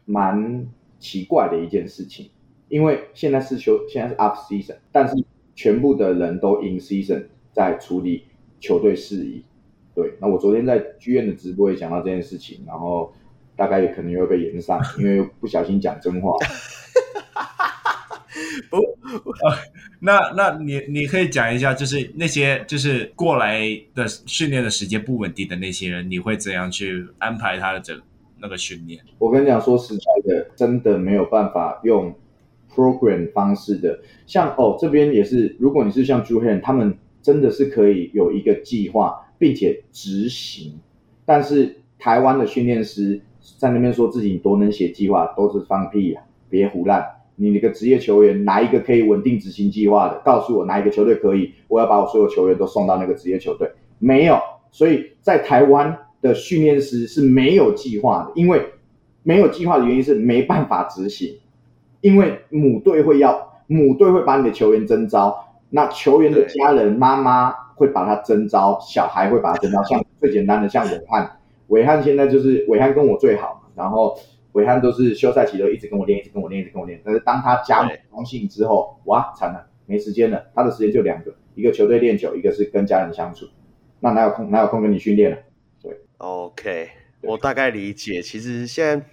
[0.04, 0.66] 蛮
[0.98, 2.30] 奇怪的一件事情，
[2.68, 8.24] 因为现在是休，现在是 off season，但是全部的人都 in season 在处理
[8.60, 9.44] 球队事宜。
[9.94, 13.12] 对，那我昨天在剧院的直播也讲到这件事情，然后
[13.56, 16.34] 大概也可能又被延上，因为不小心讲真话。
[18.70, 19.57] 不，呃，
[20.01, 23.61] 那那你你可以讲一下，就是那些就是过来
[23.95, 28.01] 的训练的时间不稳定的那些人，你会怎样去安排他的整？
[28.45, 32.12] 那个训练，我跟你讲，说实在的，真的没有办法用
[32.74, 34.01] program 方式的。
[34.26, 40.80] 像哦，这边也是，如果你是像 Drew Hannon 他们真的是可以有一个计划，并且执行。
[41.24, 43.20] 但是台湾的训练师
[43.59, 46.24] 在那边说自己多能写计划，都是放屁啊！
[46.51, 47.07] 别胡乱。
[47.43, 50.22] 你那个职业球员哪一个可以稳定执行计划的？
[50.24, 51.53] 告诉我哪一个球队可以？
[51.66, 53.68] 我要把我所有球员都送到那个职业球队。
[53.99, 54.38] 没有，
[54.70, 58.64] 所以在台湾的训练师是没有计划的，因为
[59.24, 61.36] 没有计划的原因是没办法执行，
[62.01, 65.36] 因为母队会要母队会把你的球员征召，
[65.70, 69.82] 那球员的家人妈妈会把他征召，小孩会把他征召。
[69.82, 74.16] 像最简单的，像伟汉，伟汉现在就是伟汉跟我最好，然后。
[74.53, 77.00] 韦汉都是休赛期都一直跟我练，一直跟我练，一直跟我练。
[77.05, 80.44] 但是当他加盟中信之后，哇，惨了，没时间了。
[80.55, 83.46] 他的时间就两个，一个球队练球，一个是跟家人相处。
[84.00, 84.50] 那哪有空？
[84.50, 85.38] 哪有空跟你训练了？
[85.82, 86.90] 对，OK，
[87.22, 88.20] 我大概理解。
[88.20, 89.07] 其实现在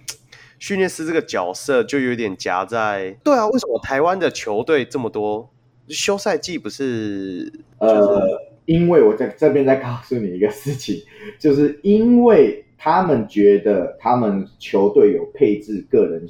[0.58, 3.16] 训练师这个角色就有点夹在……
[3.24, 5.50] 对啊，为什么台湾的球队这么多？
[5.88, 7.50] 休赛季不是？
[7.80, 11.02] 就是、呃，因为我在这边再告诉你一个事情，
[11.38, 12.66] 就是因为。
[12.82, 16.26] 他们觉得他们球队有配置个人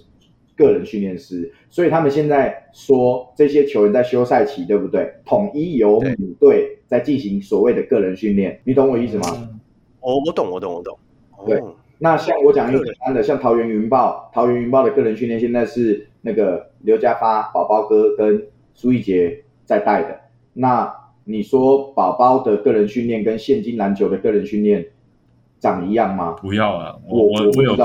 [0.57, 5.15] 个人训练师，所以他们现在说这些球员在休赛期，对不对？
[5.25, 9.49] 统一由母队在进行所谓的个人训练，你懂我意思吗？
[10.01, 10.99] 哦，我懂，我懂，我懂。
[11.47, 18.45] 对，哦、那像我讲一个简单的，像桃园云豹，桃园云豹的个人训练现在是那个刘家发宝宝哥跟
[18.75, 20.19] 苏奕杰在带的。
[20.53, 20.93] 那
[21.23, 24.89] 你说宝宝的个人训练跟现今篮球的个人训练？
[25.61, 26.33] 长一样吗？
[26.41, 27.77] 不要啊，我我我有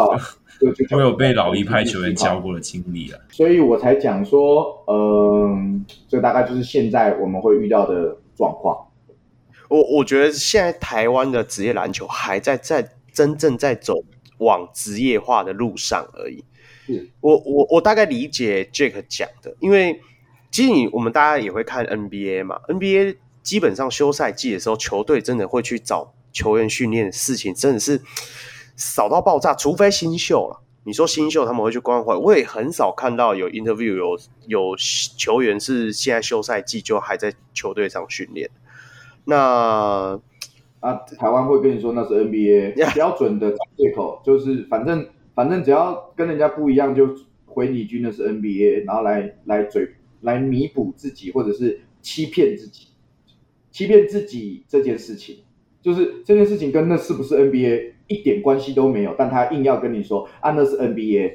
[0.91, 4.95] 我 有被老一派球员教过的经历啊，所以我才讲说，嗯、
[5.85, 8.87] 呃，这大概就是现在我们会遇到的状况。
[9.67, 13.95] 我我觉得现在台湾的职业篮球还在在真正在走
[14.37, 16.43] 往职业化的路上而已。
[16.85, 19.99] 是我我我大概理解 Jack 讲的，因为
[20.51, 26.13] 其实你我们大家也会看 NBA 嘛，NBA 基本上休赛季的时候，球队真的会去找。
[26.35, 28.01] 球员训练的事情真的是
[28.75, 30.61] 少到爆炸，除非新秀了。
[30.83, 34.75] 你说新秀他们会去关怀，我也很少看到有 interview 有有
[35.17, 38.51] 球员是现在休赛季就还在球队上训练。
[39.23, 40.19] 那
[40.81, 47.15] 啊，台湾会跟你说那是 NBA 标准的借口，就是反正反正只要跟人家不一样，就
[47.45, 52.89] 回你一句那是 NBA，然后来来嘴来弥补自己，或者是欺骗自己，
[53.71, 55.39] 欺骗自己这件事情。
[55.85, 61.33] 就是这件事情跟那是不是 NBA 一点关系都没有，但他硬要跟你说啊，那是 NBA。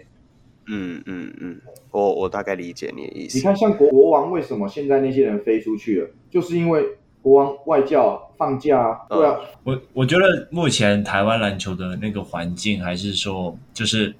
[0.66, 1.60] 嗯嗯嗯，
[1.92, 3.38] 我我大概理解你的意思。
[3.38, 6.84] 你看，像国国王为什么现在那些人飞出去了，就是因为
[7.22, 8.98] 国王外教放假啊。
[9.08, 14.12] 对啊，我我觉得目前台湾篮球的那个环境，还是说就是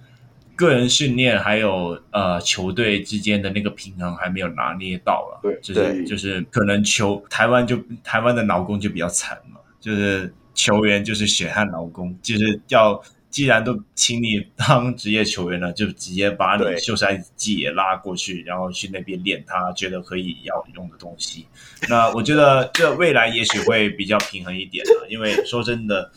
[0.55, 5.41] 个人训练还有呃球队之间的那个平衡还没有拿捏到了。
[5.43, 9.60] 对，就是就是可能球台湾就台湾的劳工就比较惨嘛。
[9.81, 21.47] 就是球员，就是血汗劳工，就是要既然都请你当职业球员了，就直接把你休赛季也拉过去，然后去那边练他觉得可以要用的东西。
[21.89, 26.11] 那我觉得这未来也许会比较平衡一点了，因为说真的，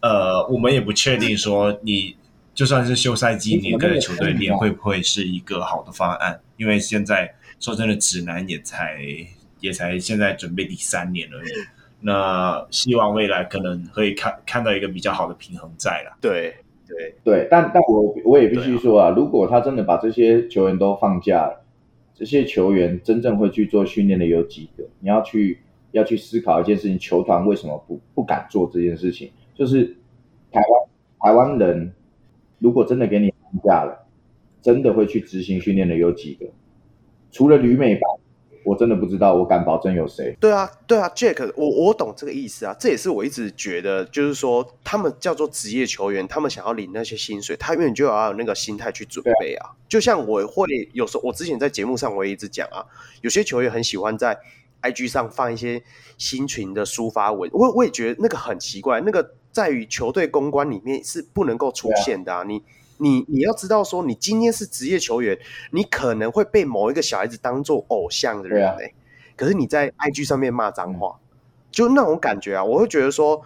[0.00, 2.16] 呃，我们也不确定说你
[2.52, 8.98] 就算是休赛季，你跟球队练会不会是一个好的方案，因为现在说真的，指南也才
[9.60, 11.52] 也才现在准备第三年而已。
[12.06, 16.16] 那希望未来可能可以看看到一个比较好的平衡在了。
[16.20, 16.54] 对
[16.86, 21.64] 对对，但但我我也必须说啊，啊如果他真的把这些球员都放假了，
[22.14, 24.84] 这些球员真正会去做训练的有几个？
[25.00, 25.58] 你要去
[25.90, 29.32] 要去思考一件事情，球团为什么不不敢做这件事情？
[29.56, 29.96] 就是
[30.52, 30.88] 台湾
[31.18, 31.92] 台湾人
[32.60, 34.06] 如果真的给你放假了，
[34.62, 36.46] 真的会去执行训练的有几个？
[37.32, 38.02] 除了旅美吧。
[38.66, 40.36] 我真的不知道，我敢保证有谁？
[40.40, 49.70] 对啊，对啊，Jack，我我懂这个意思啊，这也是我一直觉得，就是说他们叫做职业球员，他们想要领那些薪水，他永远就要有那个心态去准备啊。
[49.88, 52.84] 就像我会有时候，我之前在节目上我也一直讲啊，
[53.20, 54.36] 有些球员很喜欢在
[54.82, 55.80] IG 上放一些
[56.18, 62.62] 新群的抒发文，我我也觉得那个很奇怪，那个在于球队公关里面是不能够出现的啊，你。
[62.98, 65.38] 你你要知道说，你今天是职业球员，
[65.70, 68.92] 你可能会被某一个小孩子当做偶像的人哎、欸，啊、
[69.36, 71.26] 可是你在 IG 上面骂脏话，嗯、
[71.70, 73.44] 就那种感觉啊，我会觉得说，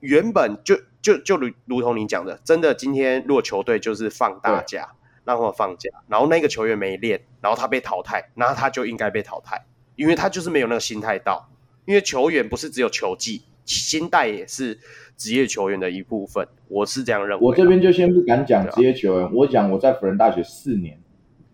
[0.00, 4.94] 原本就就就如如同你讲的，真的今天如果球队就是放大假，
[5.24, 11.48] 让他们放假，然后那个球员没练，然后他被淘汰，那他就应该被淘汰，因为他就是没有那个心态到，
[11.84, 14.78] 因为球员不是只有球技，心态也是。
[15.18, 17.46] 职业球员的一部分，我是这样认为。
[17.46, 21.00] 我这边就先不敢讲职业球员，啊、我讲我在辅仁大学四年，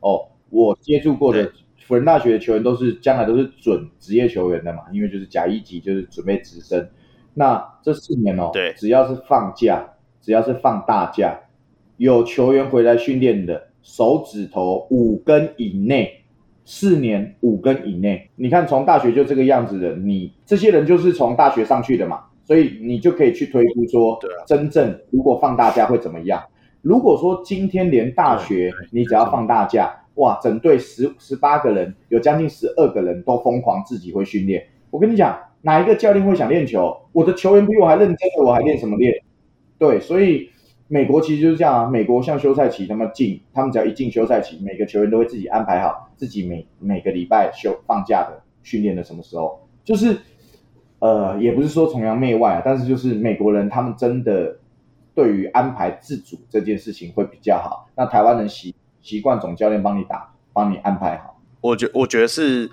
[0.00, 1.52] 哦，我接触过的
[1.86, 6.88] 辅仁大学的球员都是将来都是准职业球员的嘛，因为就是甲一级就是准备直升。
[7.34, 11.38] 那这四年哦，对，只要是放假，只要是放大假，
[11.98, 16.21] 有球员回来训练的，手指头五根以内，
[16.74, 26.42] 四年五根以内，你看从大学就这个样子的，你这些人就是从大学上去的嘛，所以你就可以去推估说，真正如果放大假会怎么样？
[26.80, 36.96] 如果说今天连大学你只要放大假，哇，整队十十八个人有将近十二个人都疯狂自己会训练，我跟你讲，哪一个教练会想练球？
[37.12, 39.12] 我的球员比我还认真的，我还练什么练？
[39.78, 40.48] 对，所以
[40.92, 41.88] 美国其实就是这样啊。
[41.88, 49.66] 美国像休赛期他们进，他们只要一进休赛期，每个球员都会自己安排好自己每每个礼拜休放假的训练的什么时候。
[49.82, 50.18] 就是
[50.98, 54.58] 呃，也不是说崇洋媚外啊，但是就是美国人他们真的
[55.14, 57.88] 对于安排自主这件事情会比较好。
[57.96, 61.40] 那台湾人习习惯总教练帮你打，帮你安排好。
[61.62, 62.70] 我觉我觉得是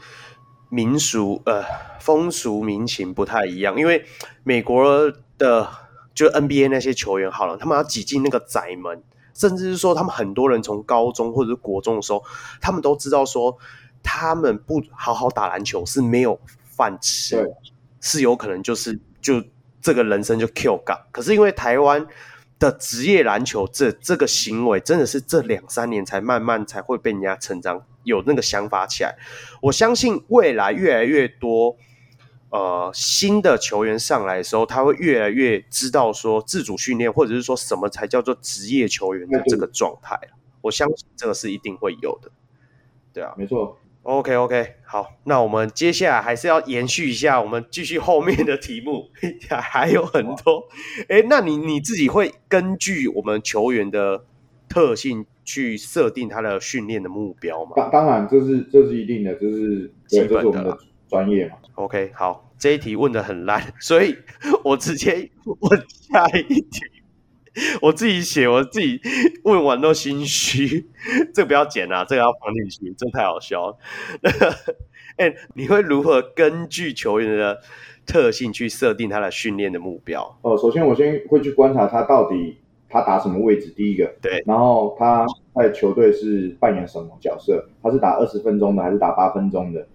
[0.70, 1.64] 民俗呃
[2.00, 4.04] 风俗民情不太一样，因为
[4.44, 5.68] 美国的
[6.20, 9.02] 就 NBA 那些球员好了，他们要挤进那个窄门，
[9.34, 12.22] 甚至是说他们很多人从高中或者是国中的时候，
[12.60, 13.58] 他们都知道说
[14.04, 17.54] 他们不好好打篮球是没有饭吃，对
[18.02, 19.42] 是有可能就是就
[19.82, 21.00] 这个人生就 Q 杠。
[21.14, 22.06] 可是因为台湾。
[22.60, 29.16] 的职业篮球这这个行为真的是这两三年才慢慢才会被人家成长有那个想法起来。
[29.62, 31.78] 我相信未来越来越多
[32.50, 40.20] 呃新的球员上来的时候，他会越来越知道说自主训练或者是说什么才叫做职业球员的这个状态。
[40.62, 42.32] 我相信这个是一定会有的。
[43.14, 43.78] 对啊，没错。
[44.04, 49.10] OK OK，好，那我们接下来还是要延续一下，我们继续后面的题目，
[49.50, 50.68] 还有很多。
[51.10, 54.26] 哎，那你你自己会根据我们球员的
[54.68, 57.74] 特性去设定他的训练的目标吗？
[57.76, 60.78] 当当然，这是这是一定的，就是这是我们的
[61.08, 61.58] 专业嘛。
[61.80, 64.14] OK，好，这一题问的很烂，所以
[64.66, 66.82] 我直接问下一题。
[67.82, 69.00] 我自己写，我自己
[69.46, 70.90] 问完都心虚，
[71.34, 73.78] 这个不要剪啊，这个要放进去，这太好笑了。
[75.16, 77.62] 哎、欸，你会如何根据球员的
[78.06, 80.38] 特性去设定他的训练的目标？
[80.42, 82.58] 哦，首先我先会去观察他到底
[82.90, 85.26] 他打什么位置，第一个，对，然后他
[85.56, 87.70] 在球队是扮演什么角色？
[87.82, 89.88] 他是打二十分钟的还是打八分钟的？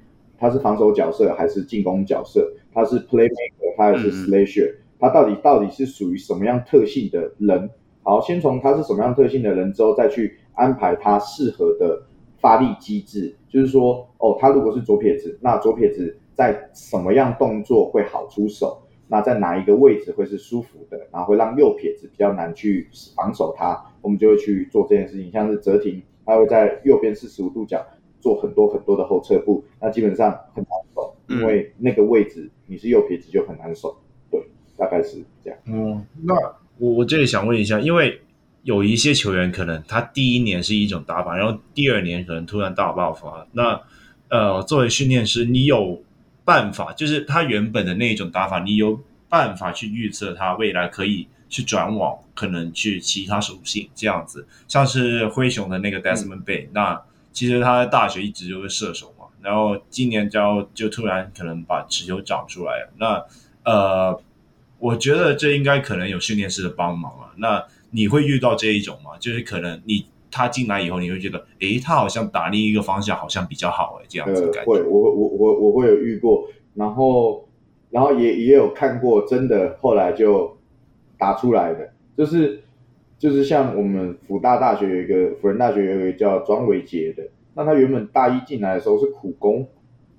[0.44, 2.52] 他是防守角色还是进攻角色？
[2.74, 7.68] 他是 playmaker 他还是 slasher？、嗯他到底到底是属于什么样特性的人？
[8.02, 12.02] 好，先从他是什么样特性的人之后，再去安排他适合的
[12.38, 13.34] 发力机制。
[13.48, 18.82] 就是说，哦，他如果是左撇子，那左撇子在什么样动作会好出手？
[19.08, 20.96] 那在哪一个位置会是舒服的？
[21.12, 25.30] 然后会让右撇子比较难去防守他，我们就会去做这件事情。
[25.30, 27.84] 像是泽廷，他会在右边四十五度角
[28.24, 33.94] 做很多很多的后撤步，那基本上很难守，因为那个位置你是右撇子就很难守。
[34.76, 35.58] 大概是这样。
[35.66, 36.34] 嗯，那
[36.78, 38.20] 我我这里想问一下，因为
[38.64, 43.46] 有一些球员可能他第一年是一种打法，然后第二年可能突然大爆发。
[43.52, 43.80] 那
[44.30, 46.02] 呃，作为训练师，你有
[46.44, 48.98] 办法，就是他原本的那一种打法，你有
[49.28, 57.00] 办法去预测他未来可以去转往可能去其他属性这样子，像是灰熊的那个 Desmond 嗯，那
[57.34, 64.18] 其实他在大学一直就是射手嘛，然后今年就就突然可能把持球长出来了，那呃。
[64.80, 67.32] 我觉得这应该可能有训练师的帮忙啊。
[67.36, 69.12] 那你会遇到这一种吗？
[69.18, 74.70] 就是可能你他进来以后，你会觉得，诶，他好像打另一个方向好像比较好，诶，这样子的感觉。
[74.70, 77.48] 会，我我我我会有遇过，然后
[77.88, 80.54] 然后也也有看过，真的后来就
[81.16, 82.62] 打出来的，就是
[83.18, 87.22] 就是像我们辅大大学有一个辅仁大学有一个叫庄伟杰的，
[87.54, 89.66] 那他原本大一进来的时候是苦攻，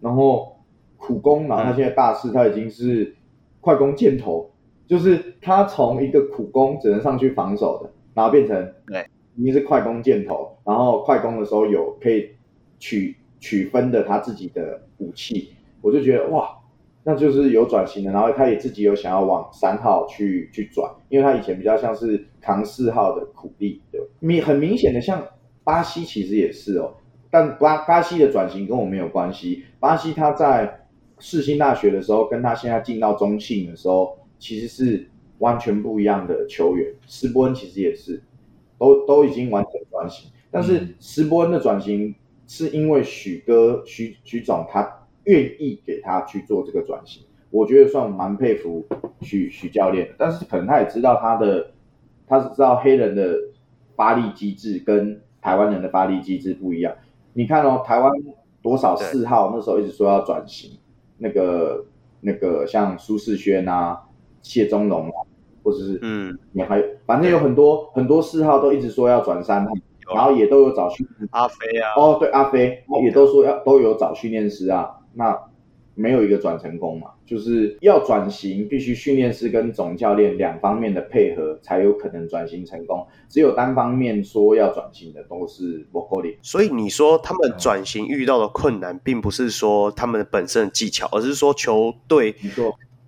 [0.02, 0.58] 然后
[0.98, 3.16] 苦攻，然后他现在大四，他已经是
[3.62, 4.52] 快攻箭头。
[4.88, 9.04] 就是他从一个苦攻只能上去防守的，然后变成对，
[9.36, 12.30] 已经是快攻箭头，然后快攻的时候有可以
[12.78, 15.50] 取取分的他自己的武器，
[15.82, 16.56] 我就觉得哇，
[17.06, 25.26] 那就是有转型的，然后他也自己有想要往三号去去转，因为他以前比较像是扛四号的苦力，对，明很明显的像
[25.64, 26.96] 巴西其实也是哦，
[27.30, 30.86] 但巴巴西的转型跟我没有关系，巴西他在
[31.20, 34.18] 世新大学的时候，跟他现在进到中信的时候。
[34.38, 38.22] 其实是完全不一样的球员，斯波恩其实也是，
[38.78, 40.30] 都都已经完全转型。
[40.52, 42.14] 但是斯波恩的转型
[42.46, 48.86] 是因为许哥许许总他愿意给他去做这个转型，我觉得算蛮佩服
[49.22, 50.10] 许许教练。
[50.18, 51.72] 但是可能他也知道他的，
[52.28, 53.38] 他是知道黑人的
[53.96, 56.94] 发力机制跟台湾人的发力机制不一样。
[57.34, 58.12] 你看哦，台湾
[58.62, 60.72] 多少四号那时候一直说要转型，
[61.18, 61.86] 那个
[62.22, 64.02] 那个像苏世轩啊。
[64.46, 65.12] 谢宗龙，
[65.64, 69.72] 或者是嗯，你还反正有很多很多四号都一直说要转三号，
[70.14, 75.38] 然后也都有找训阿飞啊，哦对，阿飞也都说要都有找训练师啊，那。
[75.98, 83.08] 没有一个转成功嘛，就是要转型，必须训练师跟总教练两方面的配合，才有可能转型成功。
[83.30, 86.30] 只有单方面说要转型的，都是不可能。
[86.42, 92.36] 所以你说他们转型遇到的困难，并不是说他们本身的技巧，而是说球队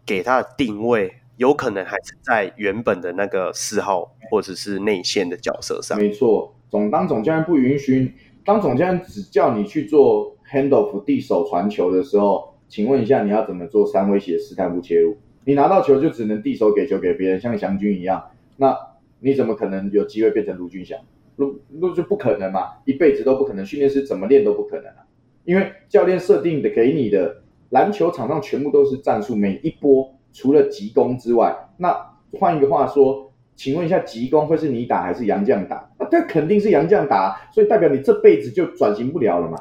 [0.06, 5.98] 给他的定位，有可能还是在原本的那个四号或者是内线的角色上。
[5.98, 8.14] 没错，总当总教练不允许，
[8.46, 12.54] 当总教练只叫你去做 handoff 递手传球的时候。
[12.70, 15.16] 请问一下，你要怎么做三威胁试探不切入？
[15.46, 18.22] 你拿到球就只能递手给球给别人，像祥军一样，
[18.58, 18.78] 那
[19.22, 21.00] 你怎么可能有机会变成卢俊祥？
[21.38, 21.46] 那
[21.80, 23.66] 那就不可能嘛，一辈子都不可能。
[23.66, 25.08] 训练师怎么练都不可能啊，
[25.46, 27.38] 因为教练设定的给你的
[27.70, 31.96] 篮球场上全部都是战术，每一波除了急攻之外，那
[32.34, 35.90] 换一个话说，请问一下，急攻会是你打还是杨将打？
[35.98, 39.58] 那这肯定是杨将打，所以代表你这辈子就转型不了了嘛。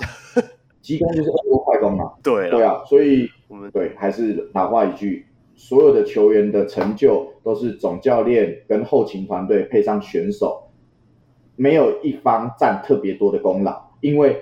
[0.87, 5.27] 急攻就是很多快攻嘛，对对啊，所以我们对还是老话一句，
[5.57, 10.69] 所有的球员的成就都是总教练跟后勤团队配上选手，
[11.57, 14.41] 没有一方占特别多的功劳，因为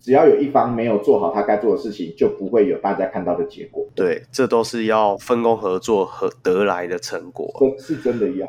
[0.00, 3.86] 只要有一方没有做好他该做的事情，就不会有大家看到的结果。
[3.94, 8.46] 对，这都是要分工合作和得来的成果，是真的要。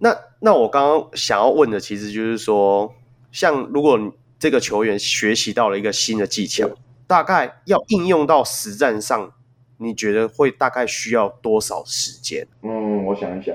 [0.00, 2.92] 那那我刚刚想要问的，其实就是说，
[3.30, 4.10] 像如果你。
[4.42, 6.68] 这个球员学习到了一个新的技巧，
[7.06, 9.32] 大概要应用到实战上，
[9.78, 12.44] 你觉得会大概需要多少时间？
[12.62, 13.54] 嗯，我想一想，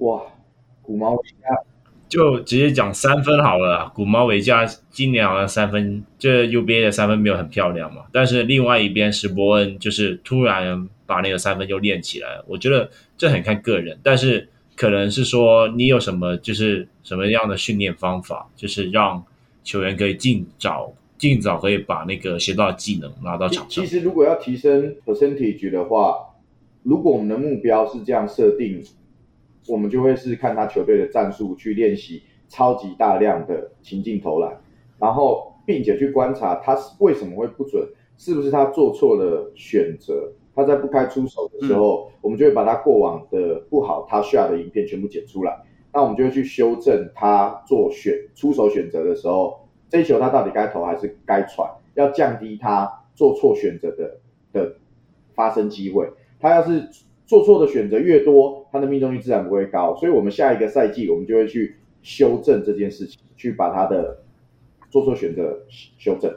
[0.00, 0.20] 哇，
[0.82, 1.48] 古毛维加
[2.06, 3.90] 就直接讲三分好了。
[3.94, 12.44] 古毛维加今年好像三分，这 UBA 的三分没有很漂亮嘛，但是另外一边史伯恩就是突然把那个三分就练起来了。
[12.46, 19.24] 我觉得这很看个人，但是可能是说你有什么就是什么样的训练方法，就是让。
[19.64, 23.84] 球员可以尽早、尽早可以把那个学到的技能拿到场上。
[23.84, 26.34] 其实，如果要提升 percentage 的话，
[26.82, 28.84] 如果我们的目标是这样设定，
[29.66, 34.60] 我们就会是看他球队的战术去练习超级大量的情境投篮，
[34.98, 37.88] 然后并且去观察他为什么会不准，
[38.18, 40.30] 是不是他做错了选择？
[40.54, 45.58] 他在不该出手的时候，嗯、我们就会把他过往的不好他 shot 的影片全部剪出来。
[45.94, 54.18] 那我们就会去修正他做选出手选择的时候，这一球他到底该投还是该传，要降低他做错选择的
[54.52, 54.74] 的
[55.34, 56.10] 发生机会。
[56.40, 56.88] 他要是
[57.24, 59.94] 做错的选择越多，他的命中率自然不会高。
[59.94, 64.18] 所以，我们下一个赛季我们就会去修正这件事情，去把他的
[64.90, 66.36] 做错选择修正。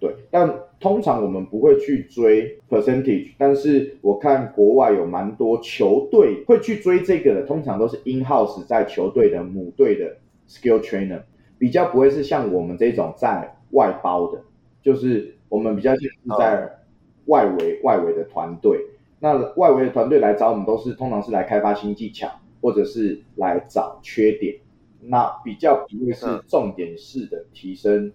[0.00, 10.16] 对，但通常我们不会去追 percentage，但是我看国外有蛮多球队会去追这个的，通常都是 in house 在球队的母队的
[10.48, 11.22] skill trainer，
[11.58, 14.40] 比较不会是像我们这种在外包的，
[14.80, 16.00] 就是我们比较是
[16.38, 16.78] 在
[17.26, 17.84] 外围、oh.
[17.84, 18.78] 外围的团队，
[19.18, 24.56] 那外围的团队来找我们都是通常是来开发新技巧，或者是来找缺点，
[25.00, 28.12] 那比较不会是重点式的提升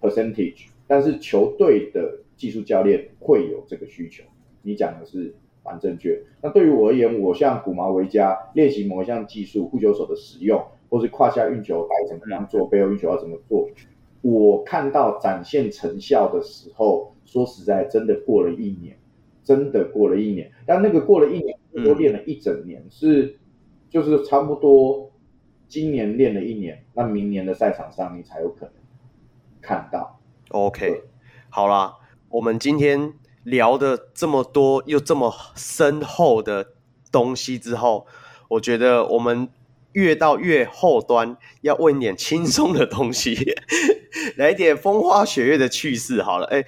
[0.00, 0.68] percentage。
[0.86, 4.22] 但是球队的技术教练会有这个需求，
[4.62, 5.34] 你讲的是
[5.64, 6.22] 蛮正确。
[6.42, 13.68] 那对于我而言，我像古毛维加练习某一项技术，护球手的使用，或是胯下运球该怎么样做，背后运球要怎么做，
[14.22, 18.96] 我看到展现成效的时候，说实在，真的过了一年，
[19.42, 20.50] 真的过了一年。
[20.66, 23.36] 但那个过了一年，都练了一整年，是
[23.90, 25.10] 就是差不多
[25.68, 28.74] 今年练了一年，那明年的赛场上你才有可能
[29.60, 30.20] 看到。
[30.50, 31.02] OK，
[31.50, 31.96] 好啦，
[32.28, 36.68] 我们今天聊的这么多又这么深厚的
[37.10, 38.06] 东西之后，
[38.48, 39.48] 我觉得我们
[39.92, 43.56] 越到越后端，要问点轻松的东西，
[44.38, 46.22] 来点风花雪月的趣事。
[46.22, 46.64] 好了，哎，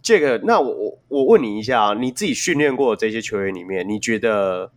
[0.00, 4.70] 这个，那我我我问你一下啊，你自己训练过的这些球员里面，你觉得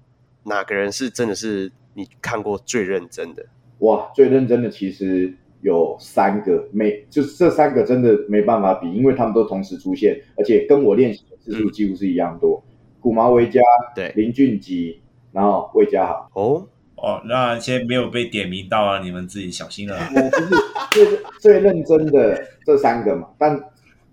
[0.45, 3.45] 哪个人是真的是你看过最认真的？
[3.79, 5.37] 哇，最认真的其实。
[5.61, 12.63] 有三个，没就是这三个真的没办法比，因为他们都同时出现，而且跟我练习的次数几乎是一样多。
[12.99, 13.61] 古毛维嘉，
[13.95, 14.95] 对，林俊杰，
[15.31, 16.29] 然后魏家豪。
[16.33, 19.97] 哦哦，那先没有被点名到啊，你们自己小心了。
[19.97, 20.55] 我不是
[20.91, 23.59] 最最认真的这三个嘛，但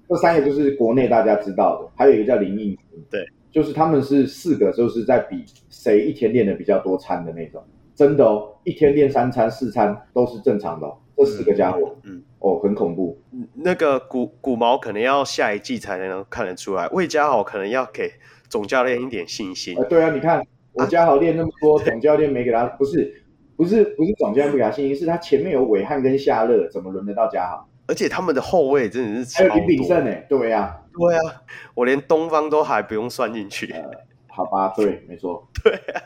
[0.09, 2.79] 这三个就是国内大家知道的，还有一个叫林应平，
[3.11, 7.63] 对，就是他们是四个，就是在比谁一天练的比较多餐的那种，
[7.95, 10.97] 真的哦，一天练三餐四餐都是正常的哦。
[11.19, 13.21] 这四个家伙，嗯，哦，很恐怖。
[13.55, 18.13] 那个古古毛可能要下一季才能看得出来，魏家豪可能要给
[18.49, 19.77] 总教练一点信心。
[19.77, 20.41] 呃，对啊，你看
[20.73, 23.23] 我家豪练那么多，总教练没给他， 不是
[23.57, 27.69] 不是不是总教练不给他信心，是他前面有韦翰跟夏乐，怎么轮得到家豪？
[27.89, 31.43] 而且他们的后卫真的是还有林炳胜呢，对呀、啊，对啊，
[31.75, 33.73] 我连东方都还不用算进去。
[33.73, 33.83] 呃，
[34.29, 36.03] 好吧，对，没错， 对啊，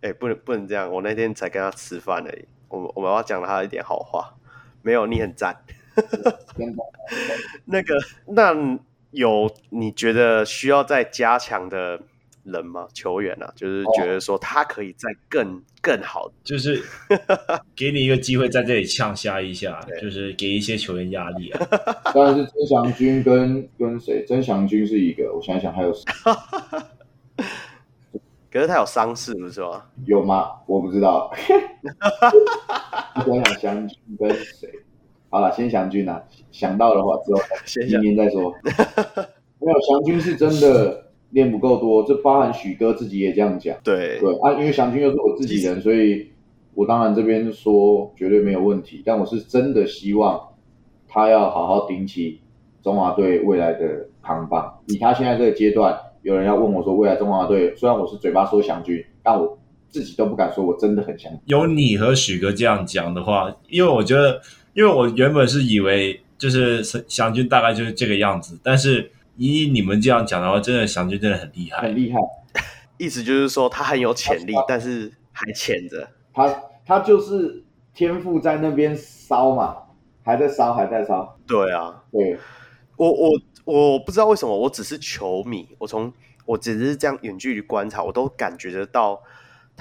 [0.00, 4.34] 哎、欸，不能不能这样，我那天才跟他吃饭而已，我们我们要讲他一点好话，
[4.80, 5.54] 没有，你很赞。
[7.66, 7.98] 那个，
[8.28, 8.54] 那
[9.10, 12.00] 有你觉得需要再加强的
[12.44, 12.86] 人吗？
[12.94, 16.80] 球员啊，就是觉得说他可以再更、哦、更好， 就是
[17.74, 21.60] 给你一个机会在这里呛瞎一下，就是给一些球员压力啊。
[22.14, 24.24] 当然是曾祥军跟跟谁？
[24.26, 26.04] 曾祥军是一个，我想想还有谁？
[28.52, 29.84] 可是他有伤势，不是吗？
[30.06, 30.50] 有吗？
[30.66, 31.30] 我不知道。
[33.26, 34.68] 我想祥军跟谁？
[35.28, 36.20] 好了，先祥军啊，
[36.50, 37.40] 想到的话之后
[37.88, 38.52] 明年再说。
[39.62, 43.76] 没有祥军是真的练不够多，这包含许哥自己也这样讲。
[43.84, 46.32] 对对啊，因为祥军又是我自己人，所以
[46.74, 49.02] 我当然这边说绝对没有问题。
[49.06, 50.40] 但我是真的希望
[51.06, 52.40] 他要好好顶起
[52.82, 54.80] 中华队未来的扛棒。
[54.86, 59.58] 以他现在这个阶段，有人要问我说未来中华队，虽然我是嘴巴说祥军，但我
[59.88, 61.40] 自己都不敢说我真的很相信。
[61.46, 64.40] 有你和许哥这样讲的话，因为我觉得。
[64.72, 72.20] 因为我原本是以为就是祥军大概就是这个样子，但是以你们这样讲的话，真的祥军真的很厉害，很厉害。
[72.98, 76.08] 意思就是说他很有潜力，但是还潜着。
[76.32, 79.76] 他他就是天赋在那边烧嘛，
[80.22, 81.36] 还在烧，还在烧。
[81.48, 82.38] 对啊，对。
[83.08, 83.30] 我我
[83.64, 86.12] 我不知道为什么，我只是球迷，我从
[86.44, 89.22] 我只是这样远距离观察，我都感觉得到。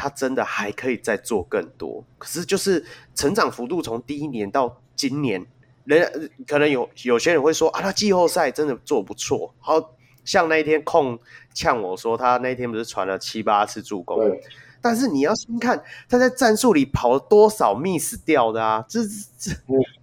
[0.02, 5.46] 他真的还可以再做更多，可是就是成长幅度从第一年到今年，
[5.84, 9.94] 人可能有有些人会说啊，他季后赛真的做不错，好
[10.24, 11.20] 像那一天控
[11.54, 14.18] 呛我说他那天不是传了七八次助攻，
[14.80, 19.02] 但是你要先看他在战术里跑了多少 miss 掉的啊，这
[19.38, 19.52] 这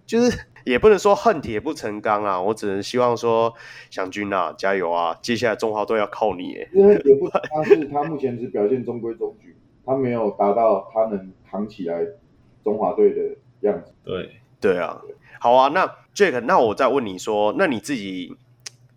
[0.05, 3.53] 就是也不能说恨铁不成钢啊，我只能希望说
[3.89, 9.55] 祥军啊加油啊，接下来中华队要靠你耶，因为也不他是他目前只表现中规中矩。
[9.85, 12.05] 他没有达到他能扛起来
[12.61, 13.21] 中华队的
[13.61, 13.93] 样子。
[14.03, 15.01] 对对啊，
[15.39, 18.35] 好啊，那 Jack，那我再问你说，那你自己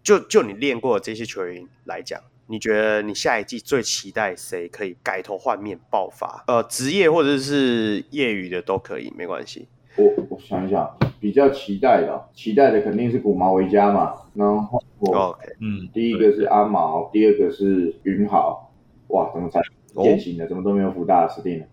[0.03, 6.43] 就就你练过的这些球员来讲，你觉得你下一季最期待谁可以改头换面爆发？
[6.49, 9.69] 呃，职业或者是业余的都可以，没关系。
[9.97, 14.15] 我我想一想，比较期待的，期待的肯定是古毛维嘉嘛。
[14.35, 18.73] 然后，OK，嗯，第一个是阿毛，第二个是云豪。
[19.09, 19.61] 哇，怎么才？
[19.93, 21.67] 典型的，怎么都没有福大的死定了。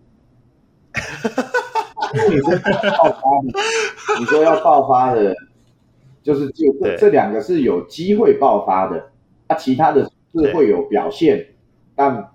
[2.31, 2.49] 你说
[2.97, 5.35] 爆发的，你说要爆发的，
[6.23, 9.11] 就是就这这两个是有机会爆发的，
[9.45, 10.03] 啊，其他的
[10.33, 11.45] 是会有表现，
[11.95, 12.31] 但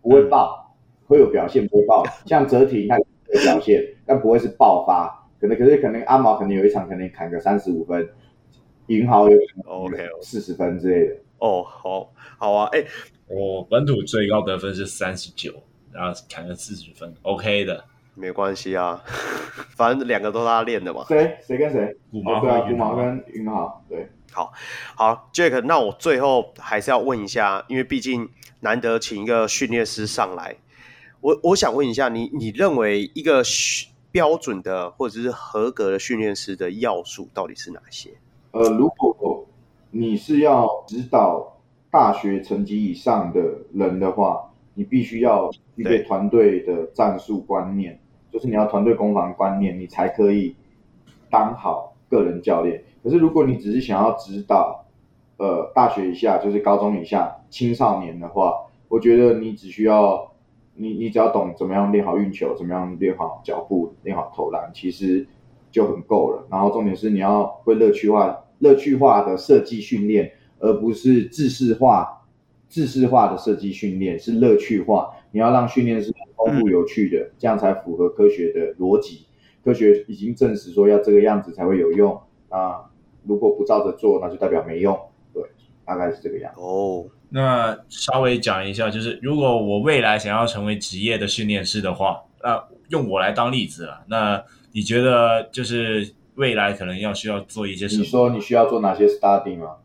[0.00, 0.74] 不会爆，
[1.06, 2.02] 会有表现不会爆。
[2.24, 3.04] 像泽廷他有
[3.42, 8.08] 表现，但不会是爆发，可能可是可能阿毛可能有一场可能砍个三十五分，
[8.86, 11.16] 云豪有 OK 四十分之类的。
[11.38, 12.84] 哦，好，好啊，哎。
[13.28, 15.52] 我本土最高得分是三十九，
[15.92, 17.82] 然后砍了四十分，OK 的，
[18.14, 19.02] 没关系啊，
[19.74, 21.04] 反正两个都是他练的嘛。
[21.08, 21.36] 谁？
[21.44, 21.92] 谁跟谁？
[22.12, 23.84] 古毛对啊，古毛跟云豪。
[23.88, 24.52] 对，好，
[24.94, 28.28] 好，Jack，那我最后还是要问一下，因为毕竟
[28.60, 30.54] 难得请一个训练师上来，
[31.20, 33.42] 我我想问一下，你你认为一个
[34.16, 38.08] 标准的或者是合格的训练师的要素到底是哪些？
[38.52, 39.44] 呃，如果
[39.90, 41.52] 你是要指导。
[41.88, 43.40] 大学成绩以上的
[43.72, 47.98] 人的话，你必须要具备团队的战术观念，
[48.30, 50.54] 就是你要团队攻防观念，你才可以
[51.30, 52.84] 当好个人教练。
[53.02, 54.84] 可是如果你只是想要指导，
[55.38, 58.52] 呃，大学以下就是高中以下青少年的话，
[58.88, 60.30] 我觉得你只需要
[60.76, 65.26] 你你只要懂怎么样练好运球，怎么样练好脚步，练好投篮，其实
[65.70, 66.46] 就很够了。
[66.50, 70.32] 然后重点是你要会乐趣化、乐趣化的设计训练。
[70.58, 72.24] 而不是制式化、
[72.66, 75.10] 制式化的设计训练，是乐趣化。
[75.30, 79.26] 你要让训练是丰富有趣的，这样才符合科学的逻辑。
[79.62, 82.18] 科学已经证实说要这个样子才会有用
[82.48, 82.90] 啊！
[83.24, 84.98] 如果不照着做，那就代表没用。
[85.34, 85.42] 对，
[85.84, 86.60] 大概是这个样子。
[86.62, 94.04] 哦，那稍微讲一下，就是如果我未来想要成为职业的训练师的话，那用我来当例子了。
[94.08, 98.02] 那你觉得就是未来可能要需要做一些什么？
[98.02, 99.76] 你说你需要做哪些 study 吗？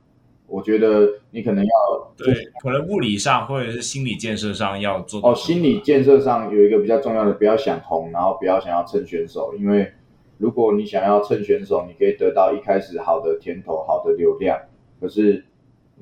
[0.47, 1.71] 我觉得你可能要
[2.17, 5.33] 对，可能物理上或者是心理建设上要做哦。
[5.33, 9.93] 心理建设上有一个比较重要的，不要想红，然后不要想要蹭选手，因为
[10.37, 14.59] 如果你想要蹭选手，你可以得到一开始好的甜头、好的流量，
[14.99, 15.45] 可是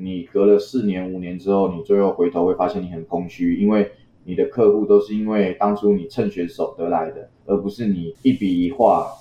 [0.01, 3.91] 你隔了四年、五年之后，你最后回头会发现你很空虚，因为
[4.23, 9.11] 你的客户都是因为当初你趁选手得来的，而不是你一笔一画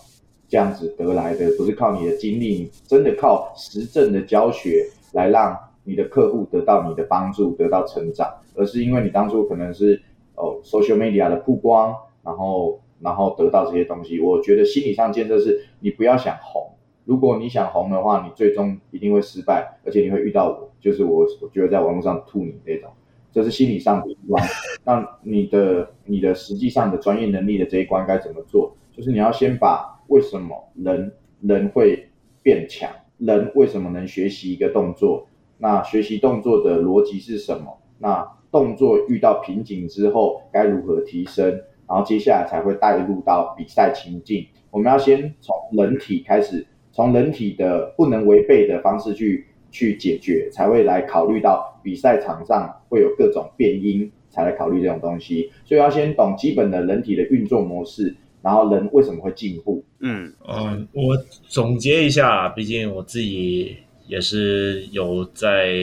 [0.47, 10.01] 这样子得来的，不是靠你的经历，你真的靠实证的教学来让你的客户得到你的帮助，得到成长，而是因为你当初可能是
[10.37, 14.21] 哦 social media 的曝光，然后然后得到这些东西。
[14.21, 16.71] 我觉得心理上建设是你不要想红，
[17.09, 22.91] 如果你想红的话，你最终一定会失败，而且你会遇到我，就是我我觉得在网络上吐你这种。
[23.33, 24.45] 这是心理上的一关，
[24.85, 28.77] 那你的你的实际上的专业能力的这一关该怎么做？
[28.95, 32.11] 就是你要先把为什么人人会
[32.43, 37.79] 变强，人为什么能学习一个动作，那学习动作的逻辑是什么？
[37.99, 41.49] 那动作遇到瓶颈之后该如何提升？
[41.89, 44.47] 然后接下来才会带入到比赛情境。
[44.71, 46.67] 我们要先从人体开始，
[46.99, 49.47] 从人体的不能违背的方式去。
[49.71, 55.53] 去解决，才会来考虑到比赛场上会有各种变因，才来考虑这种东西。
[55.67, 59.85] 所以要先懂基本的人体的运作模式，然后人为什么会进步。
[60.01, 61.15] 嗯嗯，我
[61.47, 63.77] 总结一下，毕竟我自己
[64.07, 65.77] 也是有在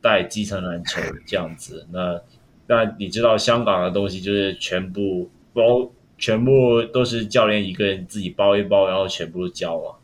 [0.00, 1.84] 带基层篮球这样子。
[1.92, 2.20] 那
[2.68, 9.98] 那你知道香港的东西就是全部包，全部都是教练一个人自己包一包，然后全部都教啊。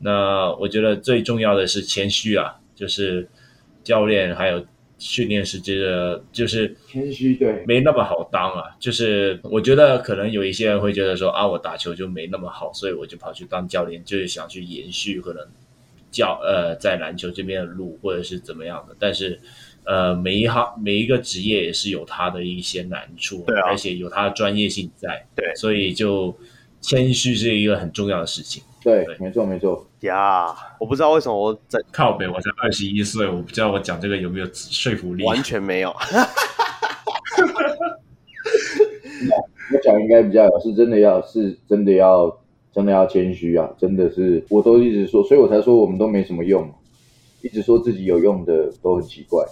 [0.00, 3.28] 那我觉得最重要的是谦虚啊，就是
[3.84, 4.64] 教练还有
[4.98, 8.64] 训练师这个，就是谦虚，对，没那么好当啊。
[8.78, 15.46] 就是我觉得可能有一些人会觉得说啊，我打球就没那么好，所以我就跑去当教练，就是想去延续可能
[16.10, 18.96] 教呃在篮球这边的路，或者是怎么样的。
[18.98, 19.38] 但是
[19.84, 26.36] 呃，每一行每一个职业也是有它的一些难处，对啊，而且有它的专业性在，对，所以就
[26.80, 28.62] 谦虚是一个很重要的事情。
[28.82, 35.94] 对，对，没错没错呀，yeah, 我不知道为什么我在靠北，我才二十一岁，我不知道我讲这个有没有说服力，完全没有。
[39.72, 42.38] 我讲应该比较有，是真的要，是真的要，
[42.72, 43.70] 真的要谦虚啊！
[43.78, 46.68] 真的是，我都一直说，所以我才说我们都没什么用，
[47.42, 49.44] 一直说自己有用的都很奇怪。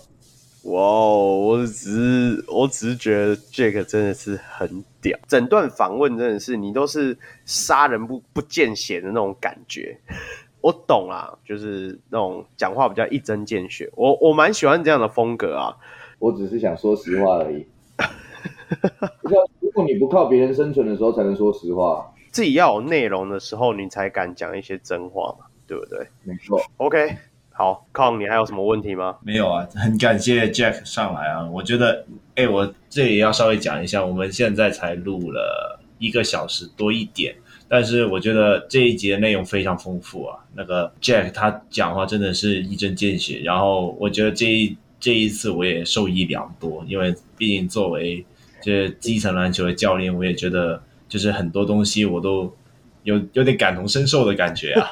[0.70, 7.16] 哇哦，我只是我只是觉得 Jack 真的是很屌，整段访问真的是你都是
[7.46, 9.98] 杀人不不见血的那种感觉。
[10.60, 13.88] 我懂啦，就是那种讲话比较一针见血。
[13.94, 15.76] 我我蛮喜欢这样的风格啊。
[16.18, 17.64] 我只是想说实话而已。
[19.60, 26.06] 如果你不靠别人生存的时候才能说实话，自己要有内容的时候，你才敢讲一些真话嘛，对不对？
[26.24, 26.60] 没错。
[26.78, 27.16] OK。
[27.58, 29.16] 好，Kong，你还有什么问题吗？
[29.20, 31.44] 没有啊，很感谢 Jack 上来啊。
[31.50, 32.06] 我觉得，
[32.36, 37.34] 哎，我这里要稍微讲一下，我们现在才录了一个小时多一点，
[37.66, 40.38] 但是我觉得这一节内容非常丰富啊。
[40.54, 48.24] 那个 Jack 他讲话真的是一针见血，然后我觉得这一这一次我也受益良多，因为毕竟作为
[48.62, 52.54] 这基层篮球的教练，我也觉得就是很多东西我都
[53.02, 54.88] 有有点感同身受的感觉啊。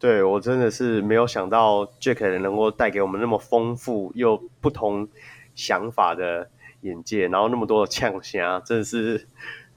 [0.00, 5.08] 对，我真的是没有想到 Jack 能够带给我们那么丰富又不同
[5.56, 6.48] 想法的
[6.82, 9.26] 眼界，然后那么多的呛声，真的是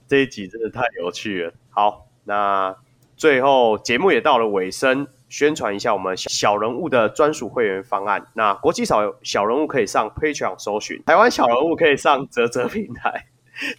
[0.08, 1.54] 这一集真的太有趣了。
[1.72, 2.76] 好，那
[3.18, 8.28] 最后节目也到了尾声，宣传一下我们小人物的专属会员方案。
[8.36, 13.26] 那国际小小人物可以上 Patreon 搜寻，台湾小人物可以上啧啧平台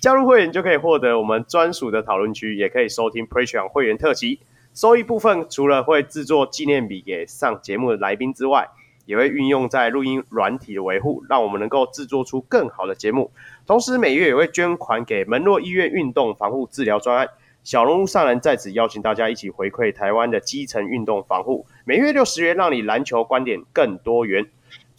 [0.01, 4.41] 加入会员，就可以获得我们专属的讨论区，也可以收听 Patreon 会员特辑。
[4.75, 8.67] 收益部分除了会制作纪念笔给上节目的来宾之外，
[9.05, 13.31] 也会运用在录音软体的维护，让我们能够制作出更好的节目。
[13.67, 17.29] 同时每月也会捐款给门诺医院运动防护治疗专案。
[17.63, 24.49] 小人物上人在此邀请大家一起回馈台湾的基层运动防护，每月六十元，让你篮球观点更多元。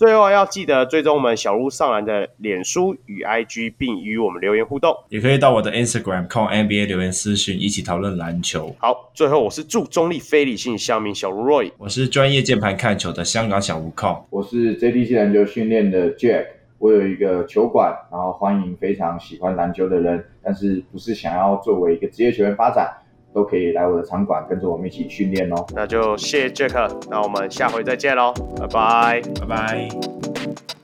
[0.03, 8.75] 最后要记得追踪我们小人物上篮的脸书与 IG，并与我们留言互动，也可以到我的 Instagram Kong NBA 留言私讯，一起讨论篮球。
[8.79, 16.47] 好，最后我是祝中立非理性乡民小卢 Roy，我是专业键盘看球的香港小吴 Kong，我是 JDC 篮球训练的 Jack，
[16.79, 22.91] 我有一个球馆，然后欢迎非常喜欢篮球的人，但是不是想要作为一个职业球员发展。
[23.33, 25.65] 都可以来我的场馆，跟着我们一起训练哦。
[25.73, 30.82] 那就谢谢 Jack，那我们下回再见喽，拜拜，拜拜。